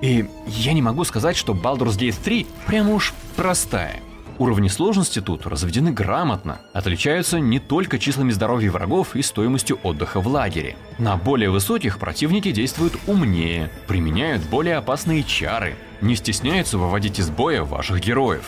И 0.00 0.26
я 0.46 0.72
не 0.72 0.80
могу 0.80 1.04
сказать, 1.04 1.36
что 1.36 1.52
Baldur's 1.52 1.98
Gate 1.98 2.16
3 2.24 2.46
прямо 2.66 2.94
уж 2.94 3.12
простая– 3.36 4.00
Уровни 4.40 4.68
сложности 4.68 5.20
тут 5.20 5.46
разведены 5.46 5.92
грамотно, 5.92 6.62
отличаются 6.72 7.38
не 7.38 7.58
только 7.58 7.98
числами 7.98 8.30
здоровья 8.30 8.70
врагов 8.70 9.14
и 9.14 9.20
стоимостью 9.20 9.78
отдыха 9.82 10.18
в 10.20 10.28
лагере. 10.28 10.76
На 10.96 11.18
более 11.18 11.50
высоких 11.50 11.98
противники 11.98 12.50
действуют 12.50 12.94
умнее, 13.06 13.70
применяют 13.86 14.42
более 14.44 14.76
опасные 14.76 15.24
чары, 15.24 15.76
не 16.00 16.16
стесняются 16.16 16.78
выводить 16.78 17.18
из 17.18 17.28
боя 17.28 17.64
ваших 17.64 18.00
героев. 18.00 18.46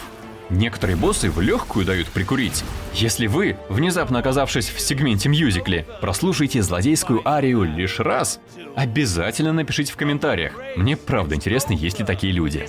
Некоторые 0.53 0.97
боссы 0.97 1.31
в 1.31 1.41
легкую 1.41 1.87
дают 1.87 2.09
прикурить. 2.09 2.63
Если 2.93 3.27
вы, 3.27 3.57
внезапно 3.71 4.19
оказавшись 4.19 4.69
в 4.69 4.79
сегменте 4.81 5.31
мюзикле, 5.31 5.87
прослушаете 6.03 6.61
злодейскую 6.61 7.27
арию 7.27 7.63
лишь 7.63 7.99
раз, 7.99 8.39
обязательно 8.77 9.55
напишите 9.55 9.95
в 9.95 9.97
комментариях. 9.97 10.53
Мне 10.77 10.99
правда 10.99 11.37
интересно, 11.37 11.73
есть 11.73 12.01
ли 12.01 12.05
такие 12.05 12.35
люди. 12.35 12.69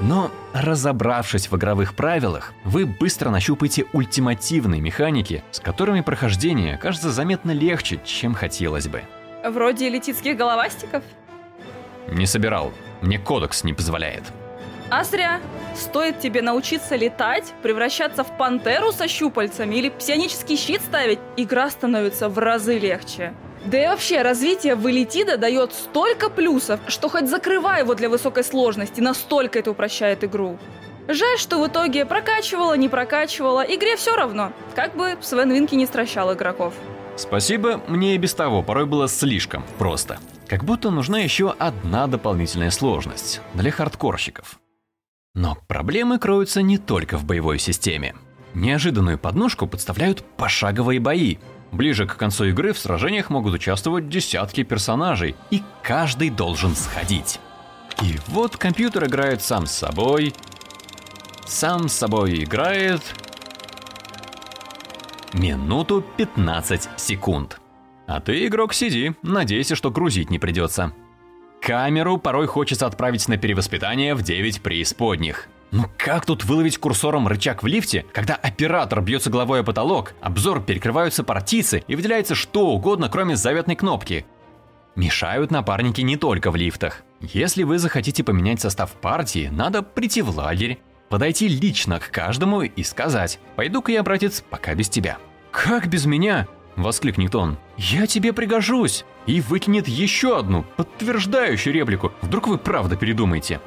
Но 0.00 0.30
разобравшись 0.52 1.50
в 1.50 1.56
игровых 1.56 1.94
правилах, 1.94 2.52
вы 2.64 2.84
быстро 2.84 3.30
нащупаете 3.30 3.86
ультимативные 3.94 4.82
механики, 4.82 5.42
с 5.50 5.60
которыми 5.60 6.02
прохождение 6.02 6.76
кажется 6.76 7.10
заметно 7.10 7.52
легче, 7.52 8.02
чем 8.04 8.34
хотелось 8.34 8.86
бы. 8.88 9.02
Вроде 9.44 9.88
элититских 9.88 10.36
головастиков? 10.36 11.02
Не 12.08 12.26
собирал. 12.26 12.72
Мне 13.00 13.18
кодекс 13.18 13.64
не 13.64 13.72
позволяет. 13.72 14.24
А 14.90 15.04
зря. 15.04 15.40
Стоит 15.76 16.18
тебе 16.18 16.42
научиться 16.42 16.96
летать, 16.96 17.52
превращаться 17.62 18.24
в 18.24 18.36
пантеру 18.36 18.92
со 18.92 19.06
щупальцами 19.06 19.76
или 19.76 19.88
псионический 19.88 20.56
щит 20.56 20.82
ставить, 20.82 21.20
игра 21.36 21.70
становится 21.70 22.28
в 22.28 22.38
разы 22.38 22.78
легче. 22.78 23.32
Да 23.64 23.82
и 23.82 23.86
вообще, 23.86 24.22
развитие 24.22 24.74
Валетида 24.74 25.36
дает 25.36 25.72
столько 25.72 26.28
плюсов, 26.28 26.80
что 26.88 27.08
хоть 27.08 27.28
закрывай 27.28 27.80
его 27.80 27.94
для 27.94 28.08
высокой 28.08 28.42
сложности, 28.42 29.00
настолько 29.00 29.58
это 29.58 29.70
упрощает 29.70 30.24
игру. 30.24 30.58
Жаль, 31.08 31.38
что 31.38 31.58
в 31.58 31.66
итоге 31.66 32.04
прокачивала, 32.06 32.74
не 32.74 32.88
прокачивала, 32.88 33.62
игре 33.62 33.96
все 33.96 34.16
равно. 34.16 34.52
Как 34.74 34.96
бы 34.96 35.16
Свен 35.20 35.52
Винки 35.52 35.74
не 35.74 35.86
стращал 35.86 36.32
игроков. 36.32 36.74
Спасибо, 37.16 37.80
мне 37.86 38.14
и 38.14 38.18
без 38.18 38.34
того 38.34 38.62
порой 38.62 38.86
было 38.86 39.08
слишком 39.08 39.64
просто. 39.78 40.18
Как 40.50 40.64
будто 40.64 40.90
нужна 40.90 41.20
еще 41.20 41.54
одна 41.60 42.08
дополнительная 42.08 42.72
сложность 42.72 43.40
для 43.54 43.70
хардкорщиков. 43.70 44.58
Но 45.32 45.56
проблемы 45.68 46.18
кроются 46.18 46.60
не 46.60 46.76
только 46.76 47.18
в 47.18 47.24
боевой 47.24 47.60
системе. 47.60 48.16
Неожиданную 48.54 49.16
подножку 49.16 49.68
подставляют 49.68 50.24
пошаговые 50.36 50.98
бои. 50.98 51.36
Ближе 51.70 52.04
к 52.04 52.16
концу 52.16 52.46
игры 52.46 52.72
в 52.72 52.80
сражениях 52.80 53.30
могут 53.30 53.54
участвовать 53.54 54.08
десятки 54.08 54.64
персонажей, 54.64 55.36
и 55.52 55.62
каждый 55.84 56.30
должен 56.30 56.74
сходить. 56.74 57.38
И 58.02 58.16
вот 58.26 58.56
компьютер 58.56 59.06
играет 59.06 59.42
сам 59.42 59.66
с 59.66 59.72
собой, 59.72 60.34
сам 61.46 61.88
с 61.88 61.92
собой 61.92 62.42
играет 62.42 63.02
минуту 65.32 66.04
15 66.16 66.88
секунд. 66.96 67.60
А 68.10 68.18
ты, 68.18 68.44
игрок, 68.48 68.74
сиди, 68.74 69.12
надейся, 69.22 69.76
что 69.76 69.92
грузить 69.92 70.30
не 70.30 70.40
придется. 70.40 70.92
Камеру 71.62 72.18
порой 72.18 72.48
хочется 72.48 72.86
отправить 72.86 73.28
на 73.28 73.36
перевоспитание 73.36 74.16
в 74.16 74.22
9 74.22 74.62
преисподних. 74.62 75.46
Ну 75.70 75.84
как 75.96 76.26
тут 76.26 76.42
выловить 76.42 76.78
курсором 76.78 77.28
рычаг 77.28 77.62
в 77.62 77.68
лифте, 77.68 78.04
когда 78.12 78.34
оператор 78.34 79.00
бьется 79.00 79.30
головой 79.30 79.60
о 79.60 79.62
потолок, 79.62 80.14
обзор 80.20 80.60
перекрываются 80.60 81.22
партийцы 81.22 81.84
и 81.86 81.94
выделяется 81.94 82.34
что 82.34 82.70
угодно, 82.70 83.08
кроме 83.08 83.36
заветной 83.36 83.76
кнопки? 83.76 84.26
Мешают 84.96 85.52
напарники 85.52 86.00
не 86.00 86.16
только 86.16 86.50
в 86.50 86.56
лифтах. 86.56 87.04
Если 87.20 87.62
вы 87.62 87.78
захотите 87.78 88.24
поменять 88.24 88.60
состав 88.60 88.90
партии, 88.94 89.50
надо 89.52 89.82
прийти 89.82 90.22
в 90.22 90.36
лагерь, 90.36 90.80
подойти 91.10 91.46
лично 91.46 92.00
к 92.00 92.10
каждому 92.10 92.62
и 92.62 92.82
сказать 92.82 93.38
«Пойду-ка 93.54 93.92
я, 93.92 94.02
братец, 94.02 94.42
пока 94.50 94.74
без 94.74 94.88
тебя». 94.88 95.18
«Как 95.52 95.86
без 95.86 96.06
меня?»– 96.06 96.48
воскликнет 96.76 97.34
он. 97.34 97.58
«Я 97.76 98.06
тебе 98.06 98.32
пригожусь!» 98.32 99.04
И 99.26 99.40
выкинет 99.40 99.86
еще 99.86 100.38
одну, 100.38 100.64
подтверждающую 100.76 101.74
реплику. 101.74 102.12
Вдруг 102.22 102.48
вы 102.48 102.58
правда 102.58 102.96
передумаете. 102.96 103.60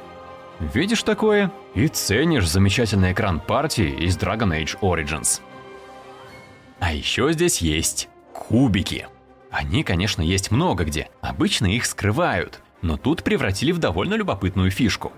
Видишь 0.58 1.02
такое 1.02 1.52
и 1.74 1.88
ценишь 1.88 2.48
замечательный 2.48 3.12
экран 3.12 3.40
партии 3.40 3.88
из 3.88 4.16
Dragon 4.16 4.50
Age 4.50 4.78
Origins. 4.80 5.40
А 6.80 6.92
еще 6.92 7.32
здесь 7.32 7.58
есть 7.58 8.08
кубики. 8.32 9.06
Они, 9.50 9.84
конечно, 9.84 10.22
есть 10.22 10.50
много 10.50 10.84
где, 10.84 11.08
обычно 11.20 11.66
их 11.66 11.86
скрывают, 11.86 12.60
но 12.82 12.96
тут 12.96 13.22
превратили 13.22 13.72
в 13.72 13.78
довольно 13.78 14.14
любопытную 14.14 14.70
фишку. 14.70 15.12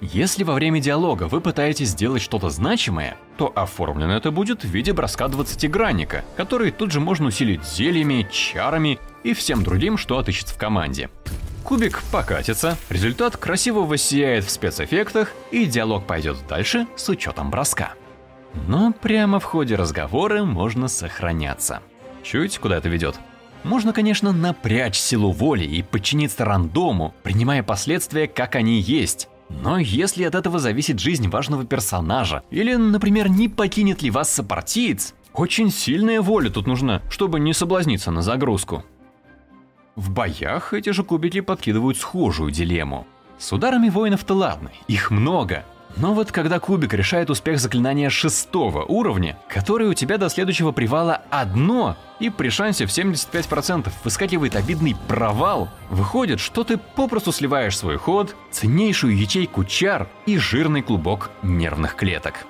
Если 0.00 0.44
во 0.44 0.52
время 0.52 0.80
диалога 0.80 1.24
вы 1.24 1.40
пытаетесь 1.40 1.88
сделать 1.88 2.20
что-то 2.20 2.50
значимое, 2.50 3.16
то 3.38 3.50
оформлено 3.54 4.14
это 4.14 4.30
будет 4.30 4.62
в 4.62 4.68
виде 4.68 4.92
броска 4.92 5.24
20-гранника, 5.24 6.22
который 6.36 6.70
тут 6.70 6.92
же 6.92 7.00
можно 7.00 7.28
усилить 7.28 7.64
зельями, 7.64 8.28
чарами 8.30 8.98
и 9.24 9.32
всем 9.32 9.62
другим, 9.62 9.96
что 9.96 10.18
отыщется 10.18 10.54
в 10.54 10.58
команде. 10.58 11.08
Кубик 11.64 12.02
покатится, 12.12 12.76
результат 12.90 13.38
красиво 13.38 13.80
воссияет 13.80 14.44
в 14.44 14.50
спецэффектах, 14.50 15.32
и 15.50 15.64
диалог 15.64 16.06
пойдет 16.06 16.36
дальше 16.46 16.86
с 16.94 17.08
учетом 17.08 17.50
броска. 17.50 17.94
Но 18.68 18.92
прямо 18.92 19.40
в 19.40 19.44
ходе 19.44 19.76
разговора 19.76 20.44
можно 20.44 20.88
сохраняться. 20.88 21.80
Чуть 22.22 22.58
куда 22.58 22.76
это 22.76 22.88
ведет? 22.88 23.16
Можно, 23.64 23.92
конечно, 23.92 24.32
напрячь 24.32 24.96
силу 24.96 25.32
воли 25.32 25.64
и 25.64 25.82
подчиниться 25.82 26.44
рандому, 26.44 27.14
принимая 27.22 27.62
последствия, 27.62 28.28
как 28.28 28.54
они 28.54 28.78
есть. 28.78 29.28
Но 29.48 29.78
если 29.78 30.24
от 30.24 30.34
этого 30.34 30.58
зависит 30.58 30.98
жизнь 30.98 31.28
важного 31.28 31.64
персонажа, 31.64 32.42
или, 32.50 32.74
например, 32.74 33.28
не 33.28 33.48
покинет 33.48 34.02
ли 34.02 34.10
вас 34.10 34.30
сопартиец, 34.30 35.14
очень 35.32 35.70
сильная 35.70 36.20
воля 36.20 36.50
тут 36.50 36.66
нужна, 36.66 37.02
чтобы 37.10 37.38
не 37.40 37.52
соблазниться 37.52 38.10
на 38.10 38.22
загрузку. 38.22 38.84
В 39.94 40.10
боях 40.10 40.74
эти 40.74 40.90
же 40.90 41.04
кубики 41.04 41.40
подкидывают 41.40 41.96
схожую 41.96 42.50
дилемму. 42.50 43.06
С 43.38 43.52
ударами 43.52 43.88
воинов-то 43.88 44.34
ладно, 44.34 44.70
их 44.88 45.10
много. 45.10 45.64
Но 45.96 46.12
вот 46.12 46.30
когда 46.30 46.60
кубик 46.60 46.92
решает 46.92 47.30
успех 47.30 47.58
заклинания 47.58 48.10
шестого 48.10 48.84
уровня, 48.84 49.38
который 49.48 49.88
у 49.88 49.94
тебя 49.94 50.18
до 50.18 50.28
следующего 50.28 50.72
привала 50.72 51.22
одно, 51.30 51.96
и 52.20 52.28
при 52.28 52.50
шансе 52.50 52.86
в 52.86 52.90
75% 52.90 53.90
выскакивает 54.04 54.56
обидный 54.56 54.94
провал, 55.08 55.70
выходит, 55.88 56.38
что 56.38 56.64
ты 56.64 56.76
попросту 56.76 57.32
сливаешь 57.32 57.78
свой 57.78 57.96
ход, 57.96 58.36
ценнейшую 58.50 59.16
ячейку 59.16 59.64
чар 59.64 60.08
и 60.26 60.36
жирный 60.36 60.82
клубок 60.82 61.30
нервных 61.42 61.94
клеток. 61.96 62.46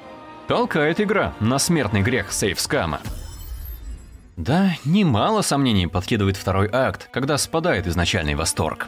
Толкает 0.49 1.01
игра 1.01 1.33
на 1.39 1.59
смертный 1.59 2.03
грех 2.03 2.33
сейфскама. 2.33 3.01
Да, 4.37 4.73
немало 4.85 5.43
сомнений 5.43 5.87
подкидывает 5.87 6.37
второй 6.37 6.69
акт, 6.71 7.09
когда 7.13 7.39
спадает 7.39 7.87
изначальный 7.87 8.35
восторг. 8.35 8.87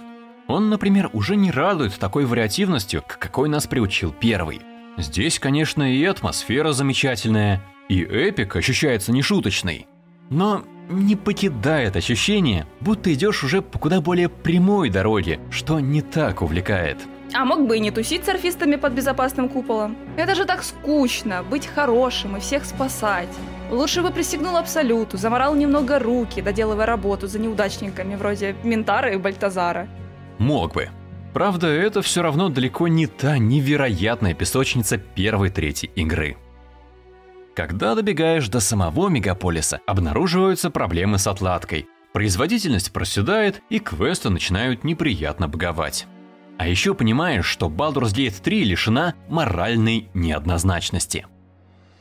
Он, 0.49 0.71
например, 0.71 1.11
уже 1.13 1.37
не 1.37 1.51
радует 1.51 1.99
такой 1.99 2.25
вариативностью, 2.25 3.03
к 3.03 3.19
какой 3.19 3.51
нас 3.51 3.67
приучил 3.67 4.13
первый. 4.19 4.63
Здесь, 4.97 5.39
конечно, 5.39 5.83
и 5.83 6.03
атмосфера 6.05 6.73
замечательная, 6.73 7.63
и 7.89 8.03
эпик 8.03 8.57
ощущается 8.57 9.13
нешуточный. 9.13 9.87
Но 10.31 10.65
не 10.89 11.17
покидает 11.17 11.97
ощущение, 11.97 12.67
будто 12.81 13.13
идешь 13.13 13.45
уже 13.45 13.61
по 13.61 13.79
куда 13.79 14.01
более 14.01 14.31
прямой 14.31 14.89
дороге, 14.89 15.39
что 15.51 15.81
не 15.81 16.01
так 16.01 16.41
увлекает. 16.41 16.97
А 17.35 17.45
мог 17.45 17.67
бы 17.67 17.77
и 17.77 17.81
не 17.81 17.91
тусить 17.91 18.25
с 18.25 18.29
орфистами 18.31 18.77
под 18.77 18.95
безопасным 18.95 19.51
куполом. 19.51 19.99
Это 20.17 20.35
же 20.35 20.47
так 20.47 20.63
скучно, 20.63 21.43
быть 21.43 21.67
хорошим 21.67 22.39
и 22.39 22.41
всех 22.41 22.65
спасать. 22.65 23.29
Лучше 23.71 24.01
бы 24.01 24.11
присягнул 24.11 24.57
Абсолюту, 24.57 25.19
заморал 25.19 25.55
немного 25.55 25.99
руки, 25.99 26.41
доделывая 26.41 26.87
работу 26.87 27.27
за 27.27 27.39
неудачниками 27.39 28.17
вроде 28.17 28.57
Ментара 28.65 29.13
и 29.13 29.19
Бальтазара. 29.19 29.89
Мог 30.39 30.75
бы. 30.75 30.89
Правда, 31.35 31.67
это 31.67 32.03
все 32.03 32.23
равно 32.23 32.49
далеко 32.49 32.89
не 32.89 33.07
та 33.07 33.39
невероятная 33.39 34.35
песочница 34.35 34.99
первой-третьей 34.99 35.91
игры. 35.95 36.37
Когда 37.55 37.95
добегаешь 37.95 38.49
до 38.49 38.61
самого 38.61 39.09
мегаполиса, 39.09 39.81
обнаруживаются 39.87 40.71
проблемы 40.71 41.19
с 41.19 41.27
отладкой. 41.27 41.87
Производительность 42.13 42.93
проседает, 42.93 43.63
и 43.69 43.81
квесты 43.81 44.31
начинают 44.31 44.85
неприятно 44.85 45.49
боговать. 45.49 46.07
А 46.57 46.67
еще 46.67 46.95
понимаешь, 46.95 47.47
что 47.47 47.67
Baldur's 47.67 48.15
Gate 48.15 48.41
3 48.43 48.65
лишена 48.65 49.15
моральной 49.29 50.09
неоднозначности. 50.15 51.27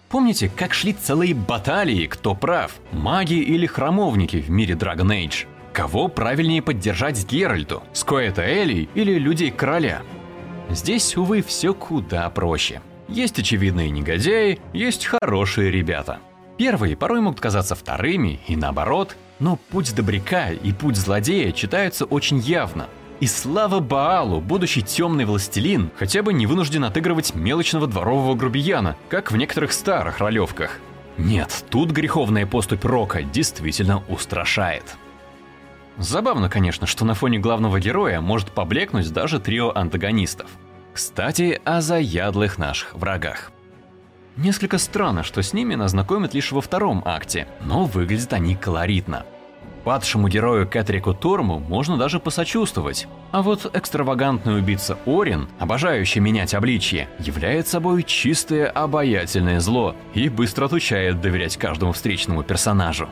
Помните, 0.09 0.49
как 0.55 0.73
шли 0.73 0.93
целые 0.93 1.33
баталии, 1.35 2.05
кто 2.05 2.33
прав, 2.33 2.75
маги 2.91 3.33
или 3.33 3.65
храмовники 3.65 4.37
в 4.37 4.49
мире 4.49 4.75
Dragon 4.75 5.09
Age? 5.09 5.47
Кого 5.77 6.07
правильнее 6.07 6.63
поддержать 6.63 7.23
Геральту, 7.29 7.83
Скоэта 7.93 8.41
Элли 8.41 8.89
или 8.95 9.19
Людей 9.19 9.51
Короля? 9.51 10.01
Здесь, 10.71 11.15
увы, 11.15 11.43
все 11.43 11.71
куда 11.75 12.27
проще. 12.31 12.81
Есть 13.07 13.37
очевидные 13.37 13.91
негодяи, 13.91 14.59
есть 14.73 15.05
хорошие 15.05 15.69
ребята. 15.69 16.17
Первые 16.57 16.97
порой 16.97 17.21
могут 17.21 17.39
казаться 17.39 17.75
вторыми 17.75 18.39
и 18.47 18.55
наоборот, 18.55 19.15
но 19.37 19.59
путь 19.69 19.93
добряка 19.93 20.49
и 20.49 20.73
путь 20.73 20.95
злодея 20.95 21.51
читаются 21.51 22.05
очень 22.05 22.39
явно– 22.39 22.87
и 23.19 23.25
слава 23.25 23.79
Баалу, 23.79 24.41
будущий 24.41 24.83
темный 24.83 25.25
властелин 25.25 25.89
хотя 25.97 26.21
бы 26.21 26.33
не 26.33 26.45
вынужден 26.45 26.83
отыгрывать 26.83 27.33
мелочного 27.33 27.87
дворового 27.87 28.35
грубияна, 28.35 28.95
как 29.09 29.31
в 29.31 29.37
некоторых 29.37 29.73
старых 29.73 30.19
ролевках. 30.19 30.79
Нет, 31.17 31.65
тут 31.71 31.89
греховная 31.89 32.45
поступь 32.45 32.85
Рока 32.85 33.23
действительно 33.23 34.03
устрашает. 34.07 34.97
Забавно, 35.97 36.49
конечно, 36.49 36.87
что 36.87 37.05
на 37.05 37.13
фоне 37.13 37.39
главного 37.39 37.79
героя 37.79 38.21
может 38.21 38.51
поблекнуть 38.51 39.11
даже 39.11 39.39
трио 39.39 39.71
антагонистов. 39.73 40.49
Кстати, 40.93 41.61
о 41.63 41.81
заядлых 41.81 42.57
наших 42.57 42.95
врагах. 42.95 43.51
Несколько 44.35 44.77
странно, 44.77 45.23
что 45.23 45.41
с 45.41 45.53
ними 45.53 45.75
нас 45.75 45.91
знакомят 45.91 46.33
лишь 46.33 46.51
во 46.51 46.61
втором 46.61 47.01
акте, 47.05 47.47
но 47.61 47.85
выглядят 47.85 48.33
они 48.33 48.55
колоритно– 48.55 49.25
Падшему 49.87 50.27
герою 50.27 50.67
Кэтрику 50.67 51.13
Торму 51.13 51.59
можно 51.59 51.95
даже 51.95 52.19
посочувствовать. 52.19 53.07
А 53.31 53.41
вот 53.41 53.73
экстравагантный 53.73 54.57
убийца 54.57 54.97
Орин, 55.05 55.47
обожающий 55.59 56.19
менять 56.19 56.53
обличье, 56.53 57.07
является 57.19 57.71
собой 57.71 58.03
чистое 58.03 58.67
обаятельное 58.67 59.61
зло 59.61 59.95
и 60.13 60.27
быстро 60.27 60.65
отучает 60.65 61.21
доверять 61.21 61.55
каждому 61.55 61.93
встречному 61.93 62.43
персонажу. 62.43 63.07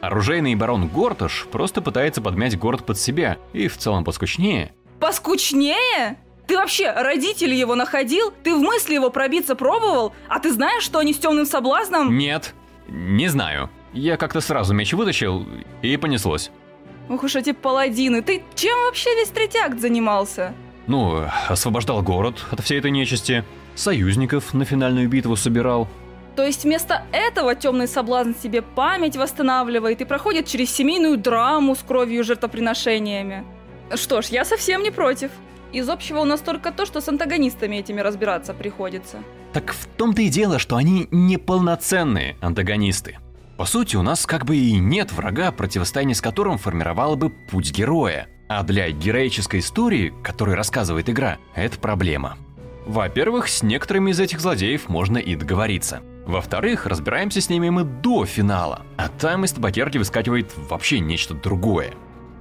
Оружейный 0.00 0.54
барон 0.54 0.88
Горташ 0.88 1.46
просто 1.50 1.82
пытается 1.82 2.22
подмять 2.22 2.58
город 2.58 2.84
под 2.86 2.98
себя 2.98 3.38
и 3.52 3.68
в 3.68 3.76
целом 3.76 4.04
поскучнее. 4.04 4.72
Поскучнее? 5.00 6.16
Ты 6.46 6.56
вообще 6.56 6.90
родителей 6.90 7.58
его 7.58 7.74
находил? 7.74 8.32
Ты 8.42 8.54
в 8.54 8.60
мысли 8.60 8.94
его 8.94 9.10
пробиться 9.10 9.54
пробовал? 9.54 10.14
А 10.28 10.38
ты 10.38 10.52
знаешь, 10.52 10.82
что 10.82 10.98
они 10.98 11.12
с 11.12 11.18
темным 11.18 11.44
соблазном? 11.44 12.16
Нет, 12.16 12.54
не 12.88 13.28
знаю. 13.28 13.70
Я 13.92 14.16
как-то 14.16 14.40
сразу 14.40 14.72
меч 14.74 14.92
вытащил, 14.92 15.46
и 15.82 15.96
понеслось. 15.96 16.50
Ух 17.08 17.22
уж 17.24 17.36
эти 17.36 17.52
паладины, 17.52 18.22
ты 18.22 18.42
чем 18.54 18.78
вообще 18.86 19.14
весь 19.14 19.28
третий 19.28 19.58
акт 19.58 19.78
занимался? 19.78 20.54
Ну, 20.86 21.24
освобождал 21.48 22.02
город 22.02 22.44
от 22.50 22.60
всей 22.60 22.78
этой 22.78 22.90
нечисти, 22.90 23.44
союзников 23.74 24.54
на 24.54 24.64
финальную 24.64 25.08
битву 25.08 25.36
собирал. 25.36 25.88
То 26.38 26.44
есть 26.44 26.62
вместо 26.62 27.02
этого 27.10 27.56
темный 27.56 27.88
соблазн 27.88 28.30
себе 28.40 28.62
память 28.62 29.16
восстанавливает 29.16 30.00
и 30.02 30.04
проходит 30.04 30.46
через 30.46 30.70
семейную 30.70 31.18
драму 31.18 31.74
с 31.74 31.80
кровью 31.80 32.20
и 32.20 32.22
жертвоприношениями. 32.22 33.44
Что 33.92 34.22
ж, 34.22 34.26
я 34.26 34.44
совсем 34.44 34.84
не 34.84 34.92
против. 34.92 35.32
Из 35.72 35.88
общего 35.88 36.20
у 36.20 36.24
нас 36.24 36.40
только 36.40 36.70
то, 36.70 36.86
что 36.86 37.00
с 37.00 37.08
антагонистами 37.08 37.74
этими 37.74 38.00
разбираться 38.00 38.54
приходится. 38.54 39.18
Так 39.52 39.72
в 39.72 39.86
том-то 39.96 40.22
и 40.22 40.28
дело, 40.28 40.60
что 40.60 40.76
они 40.76 41.08
неполноценные 41.10 42.36
антагонисты. 42.40 43.18
По 43.56 43.64
сути, 43.64 43.96
у 43.96 44.02
нас 44.02 44.24
как 44.24 44.44
бы 44.44 44.56
и 44.56 44.78
нет 44.78 45.10
врага, 45.10 45.50
противостояние 45.50 46.14
с 46.14 46.20
которым 46.20 46.56
формировало 46.56 47.16
бы 47.16 47.30
путь 47.30 47.72
героя. 47.72 48.28
А 48.48 48.62
для 48.62 48.88
героической 48.92 49.58
истории, 49.58 50.14
которую 50.22 50.56
рассказывает 50.56 51.10
игра, 51.10 51.38
это 51.56 51.80
проблема. 51.80 52.38
Во-первых, 52.86 53.48
с 53.48 53.64
некоторыми 53.64 54.12
из 54.12 54.20
этих 54.20 54.40
злодеев 54.40 54.88
можно 54.88 55.18
и 55.18 55.34
договориться. 55.34 56.00
Во-вторых, 56.28 56.84
разбираемся 56.84 57.40
с 57.40 57.48
ними 57.48 57.70
мы 57.70 57.84
до 57.84 58.26
финала, 58.26 58.82
а 58.98 59.08
там 59.08 59.46
из 59.46 59.52
табакерки 59.52 59.96
выскакивает 59.96 60.52
вообще 60.68 61.00
нечто 61.00 61.32
другое. 61.32 61.94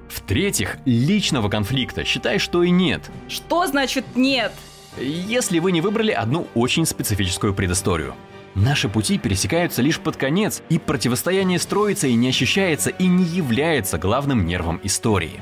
В-третьих, 0.09 0.75
личного 0.83 1.47
конфликта 1.47 2.03
считай, 2.03 2.37
что 2.37 2.63
и 2.63 2.69
нет. 2.69 3.09
Что 3.29 3.65
значит 3.65 4.17
нет? 4.17 4.51
Если 4.97 5.59
вы 5.59 5.71
не 5.71 5.79
выбрали 5.79 6.11
одну 6.11 6.49
очень 6.53 6.85
специфическую 6.85 7.53
предысторию. 7.53 8.13
Наши 8.55 8.89
пути 8.89 9.17
пересекаются 9.17 9.81
лишь 9.81 10.01
под 10.01 10.17
конец, 10.17 10.61
и 10.67 10.79
противостояние 10.79 11.57
строится 11.57 12.07
и 12.07 12.15
не 12.15 12.27
ощущается 12.27 12.89
и 12.89 13.07
не 13.07 13.23
является 13.23 13.97
главным 13.97 14.45
нервом 14.45 14.81
истории. 14.83 15.39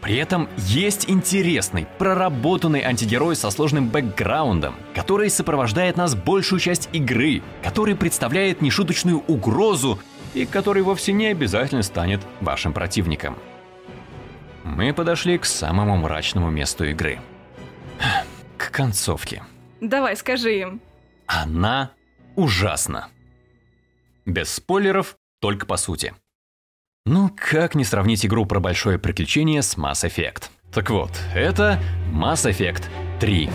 При 0.00 0.16
этом 0.16 0.48
есть 0.56 1.10
интересный, 1.10 1.86
проработанный 1.98 2.80
антигерой 2.80 3.36
со 3.36 3.50
сложным 3.50 3.88
бэкграундом, 3.88 4.74
который 4.94 5.28
сопровождает 5.28 5.96
нас 5.96 6.14
большую 6.14 6.58
часть 6.58 6.88
игры, 6.92 7.42
который 7.62 7.94
представляет 7.94 8.62
нешуточную 8.62 9.18
угрозу 9.26 9.98
и 10.32 10.46
который 10.46 10.82
вовсе 10.82 11.12
не 11.12 11.26
обязательно 11.26 11.82
станет 11.82 12.20
вашим 12.40 12.72
противником. 12.72 13.36
Мы 14.64 14.94
подошли 14.94 15.36
к 15.36 15.44
самому 15.44 15.96
мрачному 15.96 16.50
месту 16.50 16.84
игры. 16.84 17.18
К 18.56 18.70
концовке. 18.70 19.42
Давай, 19.80 20.16
скажи 20.16 20.60
им. 20.60 20.80
Она 21.26 21.92
ужасна. 22.36 23.08
Без 24.24 24.52
спойлеров, 24.52 25.16
только 25.40 25.66
по 25.66 25.76
сути. 25.76 26.14
Ну, 27.06 27.30
как 27.34 27.74
не 27.74 27.84
сравнить 27.84 28.26
игру 28.26 28.44
про 28.44 28.60
большое 28.60 28.98
приключение 28.98 29.62
с 29.62 29.76
Mass 29.76 30.06
Effect? 30.06 30.50
Так 30.70 30.90
вот, 30.90 31.10
это 31.34 31.80
Mass 32.12 32.48
Effect 32.48 32.84
3. 33.20 33.48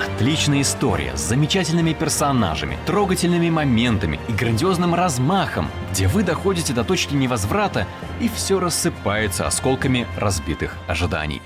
Отличная 0.00 0.62
история 0.62 1.16
с 1.16 1.20
замечательными 1.20 1.92
персонажами, 1.92 2.78
трогательными 2.86 3.50
моментами 3.50 4.20
и 4.28 4.32
грандиозным 4.32 4.94
размахом, 4.94 5.68
где 5.90 6.06
вы 6.06 6.22
доходите 6.22 6.72
до 6.72 6.84
точки 6.84 7.14
невозврата 7.14 7.86
и 8.20 8.28
все 8.28 8.60
рассыпается 8.60 9.46
осколками 9.46 10.06
разбитых 10.16 10.76
ожиданий. 10.86 11.42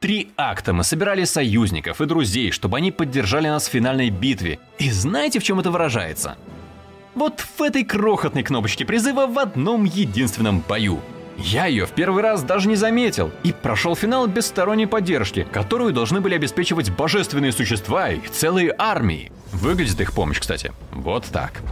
Три 0.00 0.30
акта 0.38 0.72
мы 0.72 0.84
собирали 0.84 1.24
союзников 1.24 2.00
и 2.00 2.06
друзей, 2.06 2.50
чтобы 2.52 2.78
они 2.78 2.92
поддержали 2.92 3.48
нас 3.48 3.68
в 3.68 3.70
финальной 3.70 4.08
битве. 4.08 4.58
И 4.78 4.90
знаете, 4.90 5.38
в 5.38 5.42
чем 5.44 5.60
это 5.60 5.70
выражается? 5.70 6.38
Вот 7.14 7.40
в 7.40 7.62
этой 7.62 7.84
крохотной 7.84 8.42
кнопочке 8.42 8.84
призыва 8.84 9.26
в 9.26 9.38
одном 9.38 9.84
единственном 9.84 10.60
бою. 10.60 11.00
Я 11.38 11.66
ее 11.66 11.86
в 11.86 11.90
первый 11.90 12.22
раз 12.22 12.42
даже 12.42 12.68
не 12.68 12.74
заметил 12.74 13.30
и 13.44 13.52
прошел 13.52 13.94
финал 13.94 14.26
без 14.26 14.46
сторонней 14.46 14.88
поддержки, 14.88 15.46
которую 15.52 15.92
должны 15.92 16.20
были 16.20 16.34
обеспечивать 16.34 16.90
божественные 16.90 17.52
существа 17.52 18.10
и 18.10 18.20
целые 18.26 18.74
армии. 18.76 19.30
Выглядит 19.52 20.00
их 20.00 20.12
помощь, 20.12 20.40
кстати, 20.40 20.72
вот 20.92 21.24
так. 21.26 21.62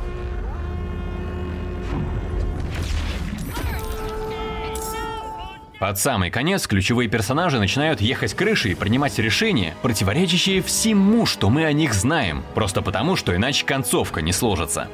Под 5.78 5.98
самый 5.98 6.30
конец 6.30 6.66
ключевые 6.66 7.08
персонажи 7.10 7.58
начинают 7.58 8.00
ехать 8.00 8.32
крышей 8.32 8.72
и 8.72 8.74
принимать 8.74 9.18
решения, 9.18 9.74
противоречащие 9.82 10.62
всему, 10.62 11.26
что 11.26 11.50
мы 11.50 11.66
о 11.66 11.72
них 11.72 11.92
знаем, 11.92 12.44
просто 12.54 12.80
потому, 12.80 13.14
что 13.14 13.36
иначе 13.36 13.66
концовка 13.66 14.22
не 14.22 14.32
сложится. 14.32 14.88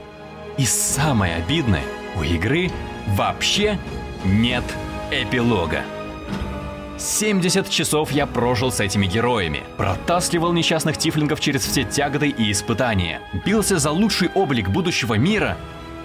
И 0.59 0.67
самое 0.67 1.37
обидное, 1.37 1.85
у 2.17 2.23
игры 2.23 2.71
вообще 3.17 3.79
нет 4.25 4.65
эпилога. 5.11 5.83
70 6.99 7.69
часов 7.69 8.12
я 8.12 8.27
прожил 8.27 8.71
с 8.71 8.79
этими 8.79 9.07
героями, 9.07 9.65
протаскивал 9.77 10.53
несчастных 10.53 10.99
тифлингов 10.99 11.41
через 11.41 11.67
все 11.67 11.83
тяготы 11.83 12.29
и 12.29 12.53
испытания, 12.53 13.21
бился 13.45 13.79
за 13.79 13.91
лучший 13.91 14.29
облик 14.29 14.69
будущего 14.69 15.15
мира 15.15 15.57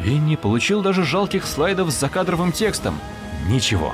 и 0.04 0.18
не 0.18 0.38
получил 0.38 0.82
даже 0.82 1.04
жалких 1.04 1.46
слайдов 1.46 1.92
с 1.92 2.00
закадровым 2.00 2.52
текстом. 2.52 3.00
Ничего. 3.48 3.94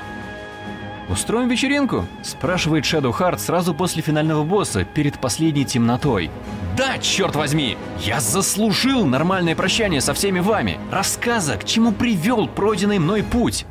«Устроим 1.08 1.48
вечеринку?»– 1.48 2.06
спрашивает 2.22 2.84
Shadow 2.84 3.16
Heart 3.16 3.38
сразу 3.38 3.74
после 3.74 4.02
финального 4.02 4.42
босса, 4.42 4.84
перед 4.84 5.20
последней 5.20 5.64
темнотой. 5.64 6.30
Да, 6.76 6.98
черт 6.98 7.36
возьми, 7.36 7.76
я 8.00 8.20
заслужил 8.20 9.06
нормальное 9.06 9.54
прощание 9.54 10.00
со 10.00 10.12
всеми 10.12 10.40
вами. 10.40 10.80
Рассказа, 10.90 11.56
к 11.56 11.64
чему 11.64 11.92
привел 11.92 12.48
пройденный 12.48 12.98
мной 12.98 13.22
путь. 13.22 13.64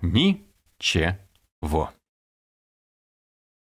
Ничего. 0.00 1.90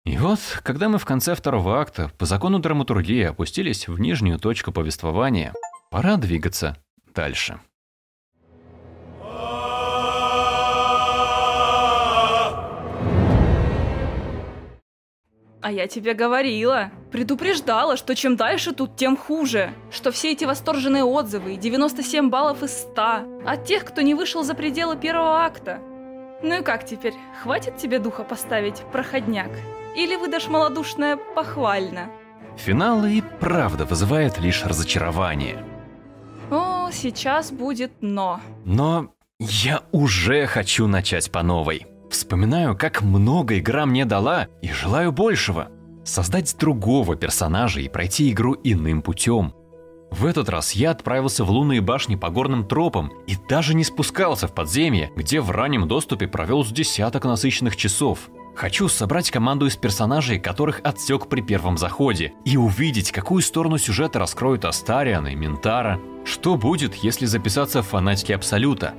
И 0.05 0.17
вот, 0.17 0.39
когда 0.63 0.87
мы 0.87 0.99
в 0.99 1.05
конце 1.05 1.33
второго 1.35 1.81
акта 1.81 2.11
по 2.17 2.25
закону 2.25 2.59
драматургии 2.59 3.23
опустились 3.23 3.87
в 3.87 3.99
нижнюю 3.99 4.39
точку 4.39 4.71
повествования, 4.71 5.51
пора 5.89 6.17
двигаться 6.17 6.77
дальше. 7.13 7.59
А 15.65 15.71
я 15.71 15.87
тебе 15.87 16.13
говорила, 16.13 16.91
предупреждала, 17.11 17.97
что 17.97 18.13
чем 18.13 18.35
дальше 18.35 18.71
тут, 18.71 18.95
тем 18.95 19.17
хуже. 19.17 19.73
Что 19.89 20.11
все 20.11 20.33
эти 20.33 20.45
восторженные 20.45 21.03
отзывы 21.03 21.55
и 21.55 21.57
97 21.57 22.29
баллов 22.29 22.61
из 22.61 22.71
100 22.81 23.01
от 23.47 23.65
тех, 23.65 23.83
кто 23.83 24.01
не 24.01 24.13
вышел 24.13 24.43
за 24.43 24.53
пределы 24.53 24.95
первого 24.95 25.43
акта. 25.43 25.79
Ну 26.43 26.59
и 26.59 26.61
как 26.61 26.85
теперь, 26.85 27.15
хватит 27.41 27.77
тебе 27.77 27.97
духа 27.97 28.23
поставить, 28.23 28.83
проходняк? 28.91 29.49
Или 29.95 30.15
выдашь 30.15 30.49
малодушное 30.49 31.17
похвально? 31.17 32.11
Финал 32.57 33.03
и 33.03 33.23
правда 33.39 33.85
вызывает 33.85 34.37
лишь 34.37 34.63
разочарование. 34.63 35.65
О, 36.51 36.91
сейчас 36.91 37.51
будет 37.51 37.91
но. 38.01 38.39
Но 38.65 39.15
я 39.39 39.81
уже 39.91 40.45
хочу 40.45 40.85
начать 40.85 41.31
по 41.31 41.41
новой. 41.41 41.87
Вспоминаю, 42.09 42.77
как 42.77 43.01
много 43.01 43.57
игра 43.59 43.85
мне 43.85 44.05
дала, 44.05 44.47
и 44.61 44.69
желаю 44.69 45.11
большего. 45.11 45.69
Создать 46.03 46.55
другого 46.57 47.15
персонажа 47.15 47.81
и 47.81 47.89
пройти 47.89 48.31
игру 48.31 48.55
иным 48.63 49.01
путем. 49.01 49.53
В 50.11 50.25
этот 50.25 50.47
раз 50.49 50.71
я 50.73 50.91
отправился 50.91 51.43
в 51.43 51.51
лунные 51.51 51.81
башни 51.81 52.15
по 52.15 52.29
горным 52.29 52.65
тропам 52.65 53.11
и 53.27 53.35
даже 53.49 53.73
не 53.73 53.83
спускался 53.83 54.47
в 54.47 54.53
подземье, 54.53 55.11
где 55.15 55.41
в 55.41 55.51
раннем 55.51 55.87
доступе 55.87 56.27
провел 56.27 56.63
с 56.63 56.69
десяток 56.69 57.25
насыщенных 57.25 57.75
часов. 57.75 58.29
Хочу 58.55 58.87
собрать 58.87 59.29
команду 59.31 59.65
из 59.65 59.75
персонажей, 59.75 60.39
которых 60.39 60.79
отсек 60.83 61.27
при 61.27 61.41
первом 61.41 61.77
заходе, 61.77 62.31
и 62.45 62.55
увидеть, 62.55 63.11
какую 63.11 63.41
сторону 63.41 63.77
сюжета 63.77 64.19
раскроют 64.19 64.63
Астариан 64.63 65.27
и 65.27 65.35
Ментара. 65.35 65.99
Что 66.23 66.55
будет, 66.55 66.95
если 66.95 67.25
записаться 67.25 67.81
в 67.81 67.87
фанатики 67.87 68.31
Абсолюта? 68.31 68.93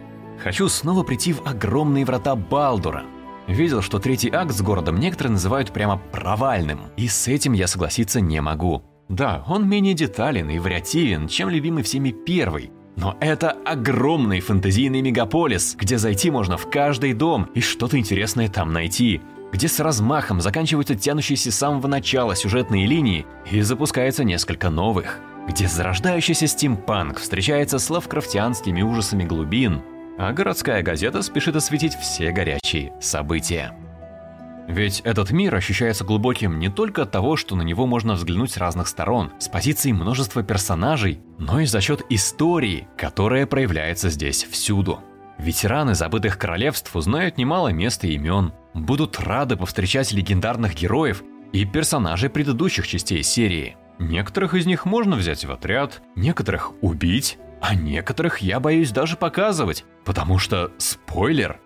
Хочу 0.47 0.69
снова 0.69 1.03
прийти 1.03 1.33
в 1.33 1.45
огромные 1.45 2.05
врата 2.05 2.37
Балдура. 2.37 3.03
Видел, 3.49 3.83
что 3.83 3.99
третий 3.99 4.31
акт 4.31 4.53
с 4.53 4.63
городом 4.63 5.01
некоторые 5.01 5.33
называют 5.33 5.73
прямо 5.73 6.01
провальным, 6.13 6.83
и 6.97 7.09
с 7.09 7.27
этим 7.27 7.53
я 7.53 7.67
согласиться 7.67 8.21
не 8.21 8.41
могу. 8.41 8.85
Да, 9.09 9.43
он 9.49 9.69
менее 9.69 9.95
детален 9.95 10.49
и 10.49 10.61
вариативен, 10.61 11.27
чем 11.27 11.49
любимый 11.49 11.83
всеми 11.83 12.11
первый, 12.13 12.71
но 12.95 13.17
это 13.19 13.57
огромный 13.65 14.39
фэнтезийный 14.39 15.01
мегаполис, 15.01 15.75
где 15.77 15.99
зайти 15.99 16.31
можно 16.31 16.57
в 16.57 16.71
каждый 16.71 17.13
дом 17.13 17.49
и 17.57 17.61
что-то 17.61 17.99
интересное 17.99 18.49
там 18.49 18.73
найти, 18.73 19.23
где 19.53 19.67
с 19.67 19.81
размахом 19.81 20.41
заканчиваются 20.41 20.95
тянущиеся 20.95 21.51
с 21.51 21.57
самого 21.57 21.89
начала 21.89 22.37
сюжетные 22.37 22.87
линии 22.87 23.27
и 23.51 23.63
запускается 23.63 24.23
несколько 24.23 24.71
новых, 24.71 25.19
где 25.49 25.67
зарождающийся 25.67 26.47
стимпанк 26.47 27.19
встречается 27.19 27.81
с 27.81 27.91
лавкрафтианскими 27.91 28.83
ужасами 28.83 29.25
глубин, 29.25 29.83
а 30.19 30.33
городская 30.33 30.83
газета 30.83 31.23
спешит 31.23 31.57
осветить 31.57 31.95
все 31.95 32.33
горячие 32.33 32.93
события. 33.01 33.75
Ведь 34.69 35.01
этот 35.01 35.31
мир 35.31 35.55
ощущается 35.55 36.05
глубоким 36.05 36.59
не 36.59 36.69
только 36.69 37.03
от 37.03 37.13
того, 37.13 37.37
что 37.37 37.55
на 37.55 37.63
него 37.63 37.87
можно 37.87 38.15
взглянуть 38.15 38.51
с 38.51 38.57
разных 38.57 38.89
сторон, 38.89 39.33
с 39.39 39.49
позиции 39.49 39.93
множества 39.93 40.43
персонажей, 40.43 41.21
но 41.39 41.61
и 41.61 41.67
за 41.67 41.81
счет 41.81 42.03
истории, 42.11 42.89
которая 42.97 43.47
проявляется 43.47 44.11
здесь 44.11 44.43
всюду. 44.45 45.01
Ветераны 45.39 45.95
забытых 45.95 46.39
королевств 46.39 46.97
узнают 46.97 47.37
немало 47.37 47.69
мест 47.69 48.05
и 48.05 48.15
имен, 48.15 48.53
будут 48.75 49.21
рады 49.21 49.57
повстречать 49.57 50.13
легендарных 50.13 50.75
героев 50.75 51.23
и 51.53 51.65
персонажей 51.65 52.31
предыдущих 52.31 52.89
частей 52.89 53.23
серии. 53.23 53.77
Некоторых 53.99 54.55
из 54.55 54.67
них 54.67 54.85
можно 54.85 55.17
взять 55.17 55.45
в 55.45 55.53
отряд, 55.53 56.03
некоторых 56.17 56.73
убить, 56.83 57.39
а 57.69 57.75
некоторых 57.75 58.39
я 58.39 58.61
боюсь 58.61 58.93
даже 58.93 59.17
показывать, 59.17 59.85
потому 60.05 60.39
что 60.39 60.71
спойлер. 60.79 61.59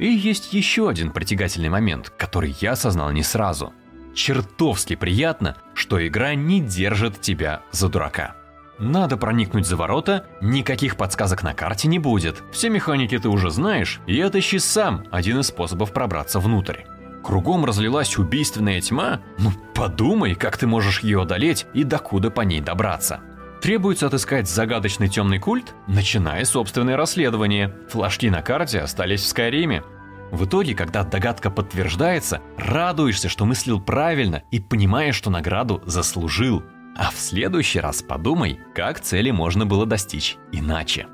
И 0.00 0.08
есть 0.08 0.52
еще 0.52 0.88
один 0.88 1.12
притягательный 1.12 1.68
момент, 1.68 2.10
который 2.10 2.56
я 2.60 2.72
осознал 2.72 3.12
не 3.12 3.22
сразу. 3.22 3.72
Чертовски 4.12 4.96
приятно, 4.96 5.56
что 5.72 6.04
игра 6.04 6.34
не 6.34 6.60
держит 6.60 7.20
тебя 7.20 7.62
за 7.70 7.88
дурака. 7.88 8.34
Надо 8.80 9.16
проникнуть 9.16 9.68
за 9.68 9.76
ворота, 9.76 10.26
никаких 10.40 10.96
подсказок 10.96 11.44
на 11.44 11.54
карте 11.54 11.86
не 11.86 12.00
будет. 12.00 12.42
Все 12.50 12.68
механики 12.68 13.16
ты 13.16 13.28
уже 13.28 13.50
знаешь, 13.50 14.00
и 14.08 14.20
отыщи 14.20 14.58
сам 14.58 15.04
один 15.12 15.38
из 15.38 15.46
способов 15.46 15.92
пробраться 15.92 16.40
внутрь. 16.40 16.80
Кругом 17.22 17.64
разлилась 17.64 18.18
убийственная 18.18 18.80
тьма? 18.80 19.20
Ну 19.38 19.52
подумай, 19.76 20.34
как 20.34 20.56
ты 20.58 20.66
можешь 20.66 21.00
ее 21.00 21.22
одолеть 21.22 21.66
и 21.72 21.84
докуда 21.84 22.32
по 22.32 22.40
ней 22.40 22.60
добраться. 22.60 23.20
Требуется 23.64 24.08
отыскать 24.08 24.46
загадочный 24.46 25.08
темный 25.08 25.38
культ, 25.38 25.74
начиная 25.86 26.44
собственное 26.44 26.98
расследование. 26.98 27.74
Флажки 27.88 28.28
на 28.28 28.42
карте 28.42 28.80
остались 28.80 29.22
в 29.22 29.26
Скайриме. 29.26 29.82
В 30.30 30.44
итоге, 30.44 30.74
когда 30.74 31.02
догадка 31.02 31.50
подтверждается, 31.50 32.42
радуешься, 32.58 33.30
что 33.30 33.46
мыслил 33.46 33.80
правильно 33.80 34.42
и 34.50 34.60
понимаешь, 34.60 35.14
что 35.14 35.30
награду 35.30 35.82
заслужил. 35.86 36.62
А 36.94 37.10
в 37.10 37.16
следующий 37.16 37.80
раз 37.80 38.02
подумай, 38.02 38.60
как 38.74 39.00
цели 39.00 39.30
можно 39.30 39.64
было 39.64 39.86
достичь 39.86 40.36
иначе. 40.52 41.06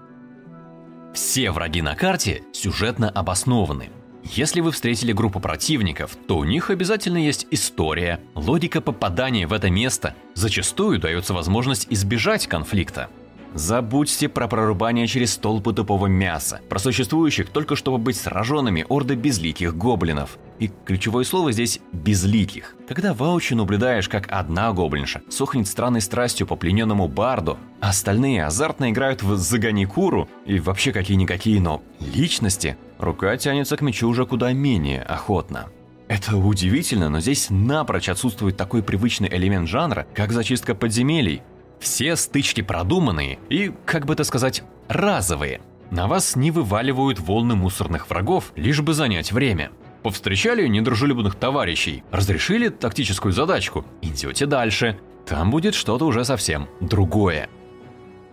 Все 1.15 1.53
враги 1.53 1.83
на 1.83 1.95
карте 1.95 2.43
сюжетно 2.53 3.09
обоснованы. 3.11 3.91
Если 4.25 4.61
вы 4.61 4.71
встретили 4.71 5.13
группу 5.13 5.41
противников, 5.41 6.17
то 6.29 6.39
у 6.39 6.45
них 6.45 6.71
обязательно 6.71 7.19
есть 7.19 7.47
история, 7.51 8.21
логика 8.35 8.81
попадания 8.81 9.47
в 9.47 9.53
это 9.53 9.71
место. 9.71 10.15
Зачастую 10.35 10.99
дается 10.99 11.35
возможность 11.35 11.87
избежать 11.91 12.47
конфликта. 12.47 13.09
Забудьте 13.55 14.29
про 14.29 14.47
прорубание 14.47 15.09
через 15.09 15.37
толпы 15.37 15.73
тупого 15.73 16.07
мяса, 16.07 16.61
про 16.69 16.79
существующих 16.79 17.49
только 17.49 17.75
чтобы 17.75 17.99
быть 17.99 18.17
сраженными 18.17 18.87
орды 18.89 19.17
безликих 19.17 19.77
гоблинов. 19.77 20.39
И 20.61 20.71
ключевое 20.85 21.25
слово 21.25 21.51
здесь 21.51 21.81
«безликих». 21.93 22.77
Когда 22.87 23.13
воочию 23.13 23.59
наблюдаешь, 23.59 24.09
как 24.09 24.29
одна 24.31 24.73
гоблинша 24.73 25.23
сохнет 25.29 25.67
странной 25.67 26.01
страстью 26.01 26.47
по 26.47 26.55
плененному 26.55 27.09
барду, 27.09 27.59
а 27.81 27.89
остальные 27.89 28.45
азартно 28.45 28.91
играют 28.91 29.25
в 29.25 29.37
«загони 29.37 29.85
куру» 29.85 30.29
и 30.47 30.61
вообще 30.61 30.93
какие-никакие, 30.93 31.61
но 31.61 31.83
личности, 31.99 32.77
рука 33.01 33.37
тянется 33.37 33.77
к 33.77 33.81
мечу 33.81 34.09
уже 34.09 34.27
куда 34.27 34.53
менее 34.53 35.03
охотно. 35.03 35.69
Это 36.09 36.37
удивительно, 36.37 37.09
но 37.09 37.21
здесь 37.21 37.49
напрочь 37.51 38.09
отсутствует 38.09 38.57
такой 38.57 38.83
привычный 38.83 39.29
элемент 39.29 39.69
жанра, 39.69 40.07
как 40.15 40.33
зачистка 40.33 40.75
подземелий, 40.75 41.43
все 41.79 42.17
стычки 42.17 42.61
продуманные 42.63 43.39
и, 43.49 43.73
как 43.85 44.07
бы 44.07 44.15
это 44.15 44.25
сказать, 44.25 44.63
разовые. 44.89 45.61
На 45.91 46.07
вас 46.07 46.37
не 46.37 46.51
вываливают 46.51 47.19
волны 47.19 47.57
мусорных 47.57 48.11
врагов, 48.11 48.53
лишь 48.55 48.81
бы 48.81 48.93
занять 48.93 49.33
время. 49.33 49.71
Повстречали 50.03 50.67
недружелюбных 50.67 51.35
товарищей, 51.35 52.05
разрешили 52.11 52.69
тактическую 52.69 53.33
задачку, 53.33 53.85
идете 54.03 54.47
дальше. 54.47 54.99
Там 55.27 55.51
будет 55.51 55.75
что-то 55.75 56.07
уже 56.07 56.25
совсем 56.25 56.69
другое. 56.81 57.49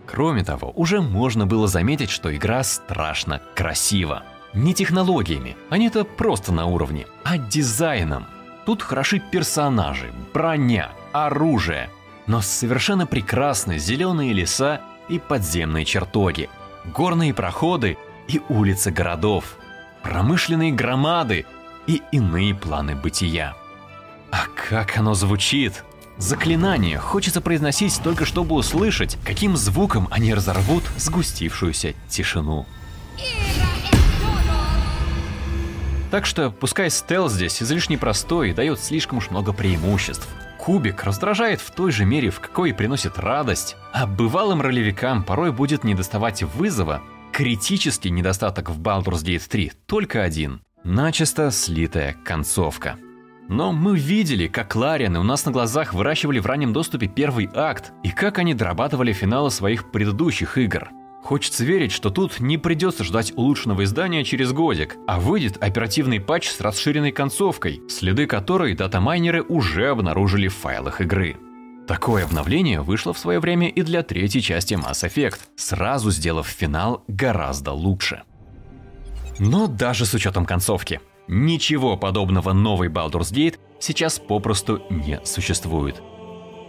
Кроме 0.06 0.42
того, 0.42 0.72
уже 0.74 1.00
можно 1.00 1.46
было 1.46 1.68
заметить, 1.68 2.10
что 2.10 2.34
игра 2.34 2.64
страшно 2.64 3.42
красива. 3.54 4.24
Не 4.54 4.74
технологиями, 4.74 5.56
они-то 5.70 6.04
просто 6.04 6.52
на 6.52 6.66
уровне, 6.66 7.06
а 7.24 7.38
дизайном. 7.38 8.26
Тут 8.64 8.82
хороши 8.82 9.20
персонажи, 9.20 10.12
броня, 10.32 10.90
оружие, 11.12 11.90
но 12.26 12.40
совершенно 12.40 13.06
прекрасны 13.06 13.78
зеленые 13.78 14.32
леса 14.32 14.80
и 15.08 15.18
подземные 15.18 15.84
чертоги, 15.84 16.50
горные 16.84 17.34
проходы 17.34 17.96
и 18.26 18.40
улицы 18.48 18.90
городов, 18.90 19.56
промышленные 20.02 20.72
громады 20.72 21.46
и 21.86 22.02
иные 22.12 22.54
планы 22.54 22.94
бытия. 22.94 23.56
А 24.30 24.46
как 24.68 24.98
оно 24.98 25.14
звучит! 25.14 25.84
Заклинание 26.18 26.98
хочется 26.98 27.40
произносить 27.40 28.00
только 28.02 28.24
чтобы 28.24 28.56
услышать, 28.56 29.16
каким 29.24 29.56
звуком 29.56 30.08
они 30.10 30.34
разорвут 30.34 30.82
сгустившуюся 30.96 31.94
тишину. 32.08 32.66
Так 36.10 36.26
что, 36.26 36.50
пускай 36.50 36.90
стелс 36.90 37.32
здесь 37.32 37.62
излишне 37.62 37.98
простой 37.98 38.50
и 38.50 38.54
дает 38.54 38.80
слишком 38.80 39.18
уж 39.18 39.30
много 39.30 39.52
преимуществ– 39.52 40.28
кубик 40.68 41.04
раздражает 41.04 41.62
в 41.62 41.70
той 41.70 41.90
же 41.92 42.04
мере, 42.04 42.28
в 42.28 42.40
какой 42.40 42.74
приносит 42.74 43.18
радость, 43.18 43.74
а 43.90 44.06
бывалым 44.06 44.60
ролевикам 44.60 45.22
порой 45.22 45.50
будет 45.50 45.82
недоставать 45.82 46.42
вызова, 46.42 47.00
критический 47.32 48.10
недостаток 48.10 48.68
в 48.68 48.78
Baldur's 48.78 49.24
Gate 49.24 49.48
3 49.48 49.72
только 49.86 50.22
один– 50.22 50.60
начисто 50.84 51.50
слитая 51.52 52.14
концовка. 52.22 52.96
Но 53.48 53.72
мы 53.72 53.98
видели, 53.98 54.46
как 54.46 54.76
Ларианы 54.76 55.18
у 55.18 55.22
нас 55.22 55.46
на 55.46 55.52
глазах 55.52 55.94
выращивали 55.94 56.38
в 56.38 56.44
раннем 56.44 56.74
доступе 56.74 57.06
первый 57.06 57.48
акт, 57.54 57.92
и 58.02 58.10
как 58.10 58.36
они 58.36 58.52
дорабатывали 58.52 59.14
финалы 59.14 59.50
своих 59.50 59.90
предыдущих 59.90 60.58
игр– 60.58 60.90
Хочется 61.28 61.62
верить, 61.62 61.92
что 61.92 62.08
тут 62.08 62.40
не 62.40 62.56
придется 62.56 63.04
ждать 63.04 63.34
улучшенного 63.36 63.84
издания 63.84 64.24
через 64.24 64.50
годик, 64.52 64.96
а 65.06 65.20
выйдет 65.20 65.62
оперативный 65.62 66.20
патч 66.20 66.48
с 66.48 66.58
расширенной 66.58 67.12
концовкой, 67.12 67.82
следы 67.90 68.26
которой 68.26 68.74
датамайнеры 68.74 69.42
уже 69.42 69.88
обнаружили 69.88 70.48
в 70.48 70.56
файлах 70.56 71.02
игры. 71.02 71.36
Такое 71.86 72.24
обновление 72.24 72.80
вышло 72.80 73.12
в 73.12 73.18
свое 73.18 73.40
время 73.40 73.68
и 73.68 73.82
для 73.82 74.02
третьей 74.02 74.40
части 74.40 74.72
Mass 74.72 75.06
Effect, 75.06 75.40
сразу 75.54 76.10
сделав 76.10 76.46
финал 76.46 77.04
гораздо 77.08 77.72
лучше. 77.72 78.22
Но 79.38 79.66
даже 79.66 80.06
с 80.06 80.14
учетом 80.14 80.46
концовки, 80.46 80.98
ничего 81.26 81.98
подобного 81.98 82.54
новой 82.54 82.88
Baldur's 82.88 83.34
Gate 83.34 83.58
сейчас 83.80 84.18
попросту 84.18 84.80
не 84.88 85.20
существует. 85.26 86.00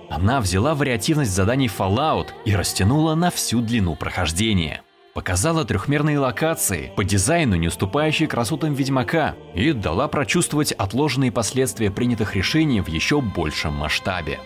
Она 0.09 0.41
взяла 0.41 0.73
вариативность 0.73 1.31
заданий 1.31 1.67
Fallout 1.67 2.29
и 2.45 2.55
растянула 2.55 3.15
на 3.15 3.29
всю 3.29 3.61
длину 3.61 3.95
прохождения. 3.95 4.81
Показала 5.13 5.65
трехмерные 5.65 6.19
локации, 6.19 6.91
по 6.95 7.03
дизайну 7.03 7.55
не 7.55 7.67
уступающие 7.67 8.27
красотам 8.27 8.73
Ведьмака, 8.73 9.35
и 9.53 9.71
дала 9.73 10.07
прочувствовать 10.07 10.71
отложенные 10.71 11.31
последствия 11.31 11.91
принятых 11.91 12.35
решений 12.35 12.81
в 12.81 12.87
еще 12.87 13.21
большем 13.21 13.73
масштабе. 13.73 14.39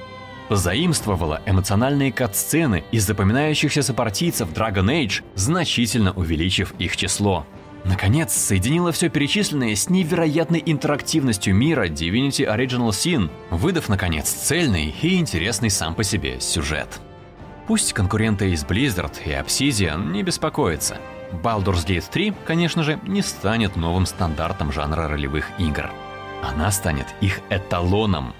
Заимствовала 0.49 1.41
эмоциональные 1.45 2.11
кат-сцены 2.11 2.83
из 2.91 3.05
запоминающихся 3.05 3.81
сопартийцев 3.81 4.49
Dragon 4.51 4.85
Age, 4.85 5.23
значительно 5.35 6.11
увеличив 6.13 6.73
их 6.79 6.97
число. 6.97 7.45
Наконец, 7.83 8.33
соединила 8.33 8.91
все 8.93 9.09
перечисленное 9.09 9.75
с 9.75 9.89
невероятной 9.89 10.63
интерактивностью 10.65 11.53
мира 11.53 11.87
Divinity 11.87 12.47
Original 12.47 12.89
Sin, 12.89 13.29
выдав, 13.49 13.89
наконец, 13.89 14.29
цельный 14.29 14.95
и 15.01 15.19
интересный 15.19 15.69
сам 15.69 15.93
по 15.93 16.03
себе 16.03 16.39
сюжет. 16.39 16.87
Пусть 17.67 17.93
конкуренты 17.93 18.51
из 18.51 18.63
Blizzard 18.63 19.13
и 19.25 19.31
Obsidian 19.31 20.11
не 20.11 20.23
беспокоятся. 20.23 20.97
Baldur's 21.43 21.85
Gate 21.85 22.05
3, 22.09 22.33
конечно 22.45 22.83
же, 22.83 22.99
не 23.05 23.21
станет 23.21 23.75
новым 23.75 24.05
стандартом 24.05 24.71
жанра 24.71 25.07
ролевых 25.07 25.49
игр. 25.57 25.89
Она 26.41 26.71
станет 26.71 27.07
их 27.19 27.41
эталоном. 27.49 28.33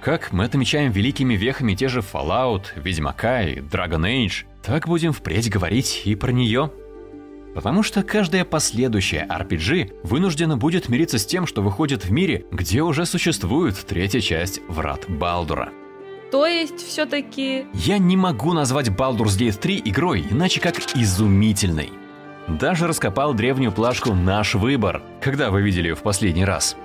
Как 0.00 0.32
мы 0.32 0.44
отмечаем 0.44 0.92
великими 0.92 1.34
вехами 1.34 1.74
те 1.74 1.88
же 1.88 2.00
Fallout, 2.00 2.66
Ведьмака 2.76 3.42
и 3.42 3.56
Dragon 3.56 4.02
Age, 4.02 4.44
так 4.62 4.86
будем 4.86 5.12
впредь 5.12 5.50
говорить 5.50 6.02
и 6.04 6.14
про 6.14 6.32
нее– 6.32 6.70
Потому 7.56 7.82
что 7.82 8.02
каждая 8.02 8.44
последующая 8.44 9.26
RPG 9.30 10.00
вынуждена 10.02 10.58
будет 10.58 10.90
мириться 10.90 11.18
с 11.18 11.24
тем, 11.24 11.46
что 11.46 11.62
выходит 11.62 12.04
в 12.04 12.12
мире, 12.12 12.44
где 12.50 12.82
уже 12.82 13.06
существует 13.06 13.78
третья 13.86 14.20
часть 14.20 14.60
Врат 14.68 15.06
Балдура. 15.08 15.70
То 16.30 16.46
есть, 16.46 16.86
все-таки... 16.86 17.64
Я 17.72 17.96
не 17.96 18.14
могу 18.14 18.52
назвать 18.52 18.88
Baldur's 18.88 19.38
Gate 19.38 19.58
3 19.58 19.82
игрой, 19.86 20.26
иначе 20.30 20.60
как 20.60 20.76
изумительной. 20.94 21.92
Даже 22.46 22.86
раскопал 22.86 23.32
древнюю 23.32 23.72
плашку 23.72 24.12
«Наш 24.12 24.54
выбор», 24.54 25.02
когда 25.22 25.50
вы 25.50 25.62
видели 25.62 25.88
ее 25.88 25.94
в 25.94 26.02
последний 26.02 26.44
раз. 26.44 26.76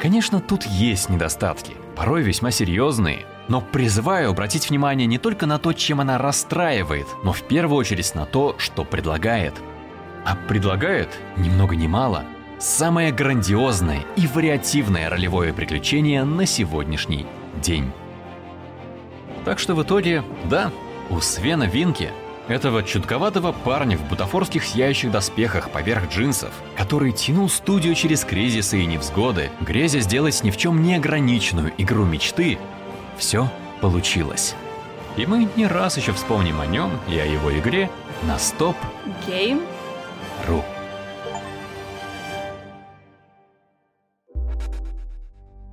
Конечно, 0.00 0.40
тут 0.40 0.64
есть 0.64 1.10
недостатки, 1.10 1.74
порой 1.96 2.22
весьма 2.22 2.50
серьезные, 2.50 3.26
но 3.48 3.60
призываю 3.60 4.30
обратить 4.30 4.70
внимание 4.70 5.06
не 5.06 5.18
только 5.18 5.44
на 5.44 5.58
то, 5.58 5.74
чем 5.74 6.00
она 6.00 6.16
расстраивает, 6.16 7.08
но 7.24 7.34
в 7.34 7.42
первую 7.42 7.76
очередь 7.76 8.14
на 8.14 8.24
то, 8.24 8.54
что 8.58 8.86
предлагает– 8.86 9.52
а 10.24 10.36
предлагает, 10.48 11.08
ни 11.36 11.48
много 11.48 11.76
ни 11.76 11.86
мало, 11.86 12.24
самое 12.58 13.12
грандиозное 13.12 14.04
и 14.16 14.26
вариативное 14.26 15.08
ролевое 15.08 15.52
приключение 15.52 16.24
на 16.24 16.46
сегодняшний 16.46 17.26
день. 17.62 17.90
Так 19.44 19.58
что 19.58 19.74
в 19.74 19.82
итоге, 19.82 20.22
да, 20.44 20.70
у 21.10 21.20
Свена 21.20 21.66
Винки, 21.66 22.10
этого 22.48 22.82
чутковатого 22.82 23.52
парня 23.52 23.96
в 23.96 24.08
бутафорских 24.08 24.64
сияющих 24.64 25.10
доспехах 25.10 25.70
поверх 25.70 26.10
джинсов, 26.10 26.50
который 26.76 27.12
тянул 27.12 27.48
студию 27.48 27.94
через 27.94 28.24
кризисы 28.24 28.80
и 28.80 28.86
невзгоды, 28.86 29.50
грезя 29.60 30.00
сделать 30.00 30.42
ни 30.42 30.50
в 30.50 30.56
чем 30.56 30.82
не 30.82 30.96
ограниченную 30.96 31.72
игру 31.76 32.04
мечты, 32.04 32.58
все 33.18 33.50
получилось. 33.80 34.54
И 35.16 35.26
мы 35.26 35.48
не 35.56 35.66
раз 35.66 35.96
еще 35.96 36.12
вспомним 36.12 36.60
о 36.60 36.66
нем 36.66 36.90
и 37.08 37.18
о 37.18 37.26
его 37.26 37.56
игре 37.58 37.90
на 38.22 38.38
стоп 38.38 38.76
Game 39.26 39.62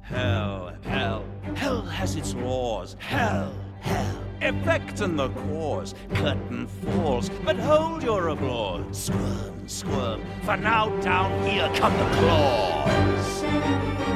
Hell, 0.02 0.74
hell, 0.84 1.26
hell 1.56 1.82
has 1.82 2.18
its 2.18 2.36
laws. 2.36 2.98
Hell, 3.00 3.54
hell, 3.80 4.22
effect 4.42 5.00
and 5.00 5.18
the 5.18 5.30
cause. 5.30 5.96
Curtain 6.16 6.68
falls, 6.68 7.30
but 7.46 7.56
hold 7.56 8.04
your 8.04 8.28
applause. 8.28 9.06
Squirm, 9.06 9.70
squirm, 9.70 10.22
for 10.44 10.58
now 10.58 10.90
down 11.00 11.32
here 11.48 11.72
come 11.76 11.94
the 11.94 12.10
claws. 12.18 14.15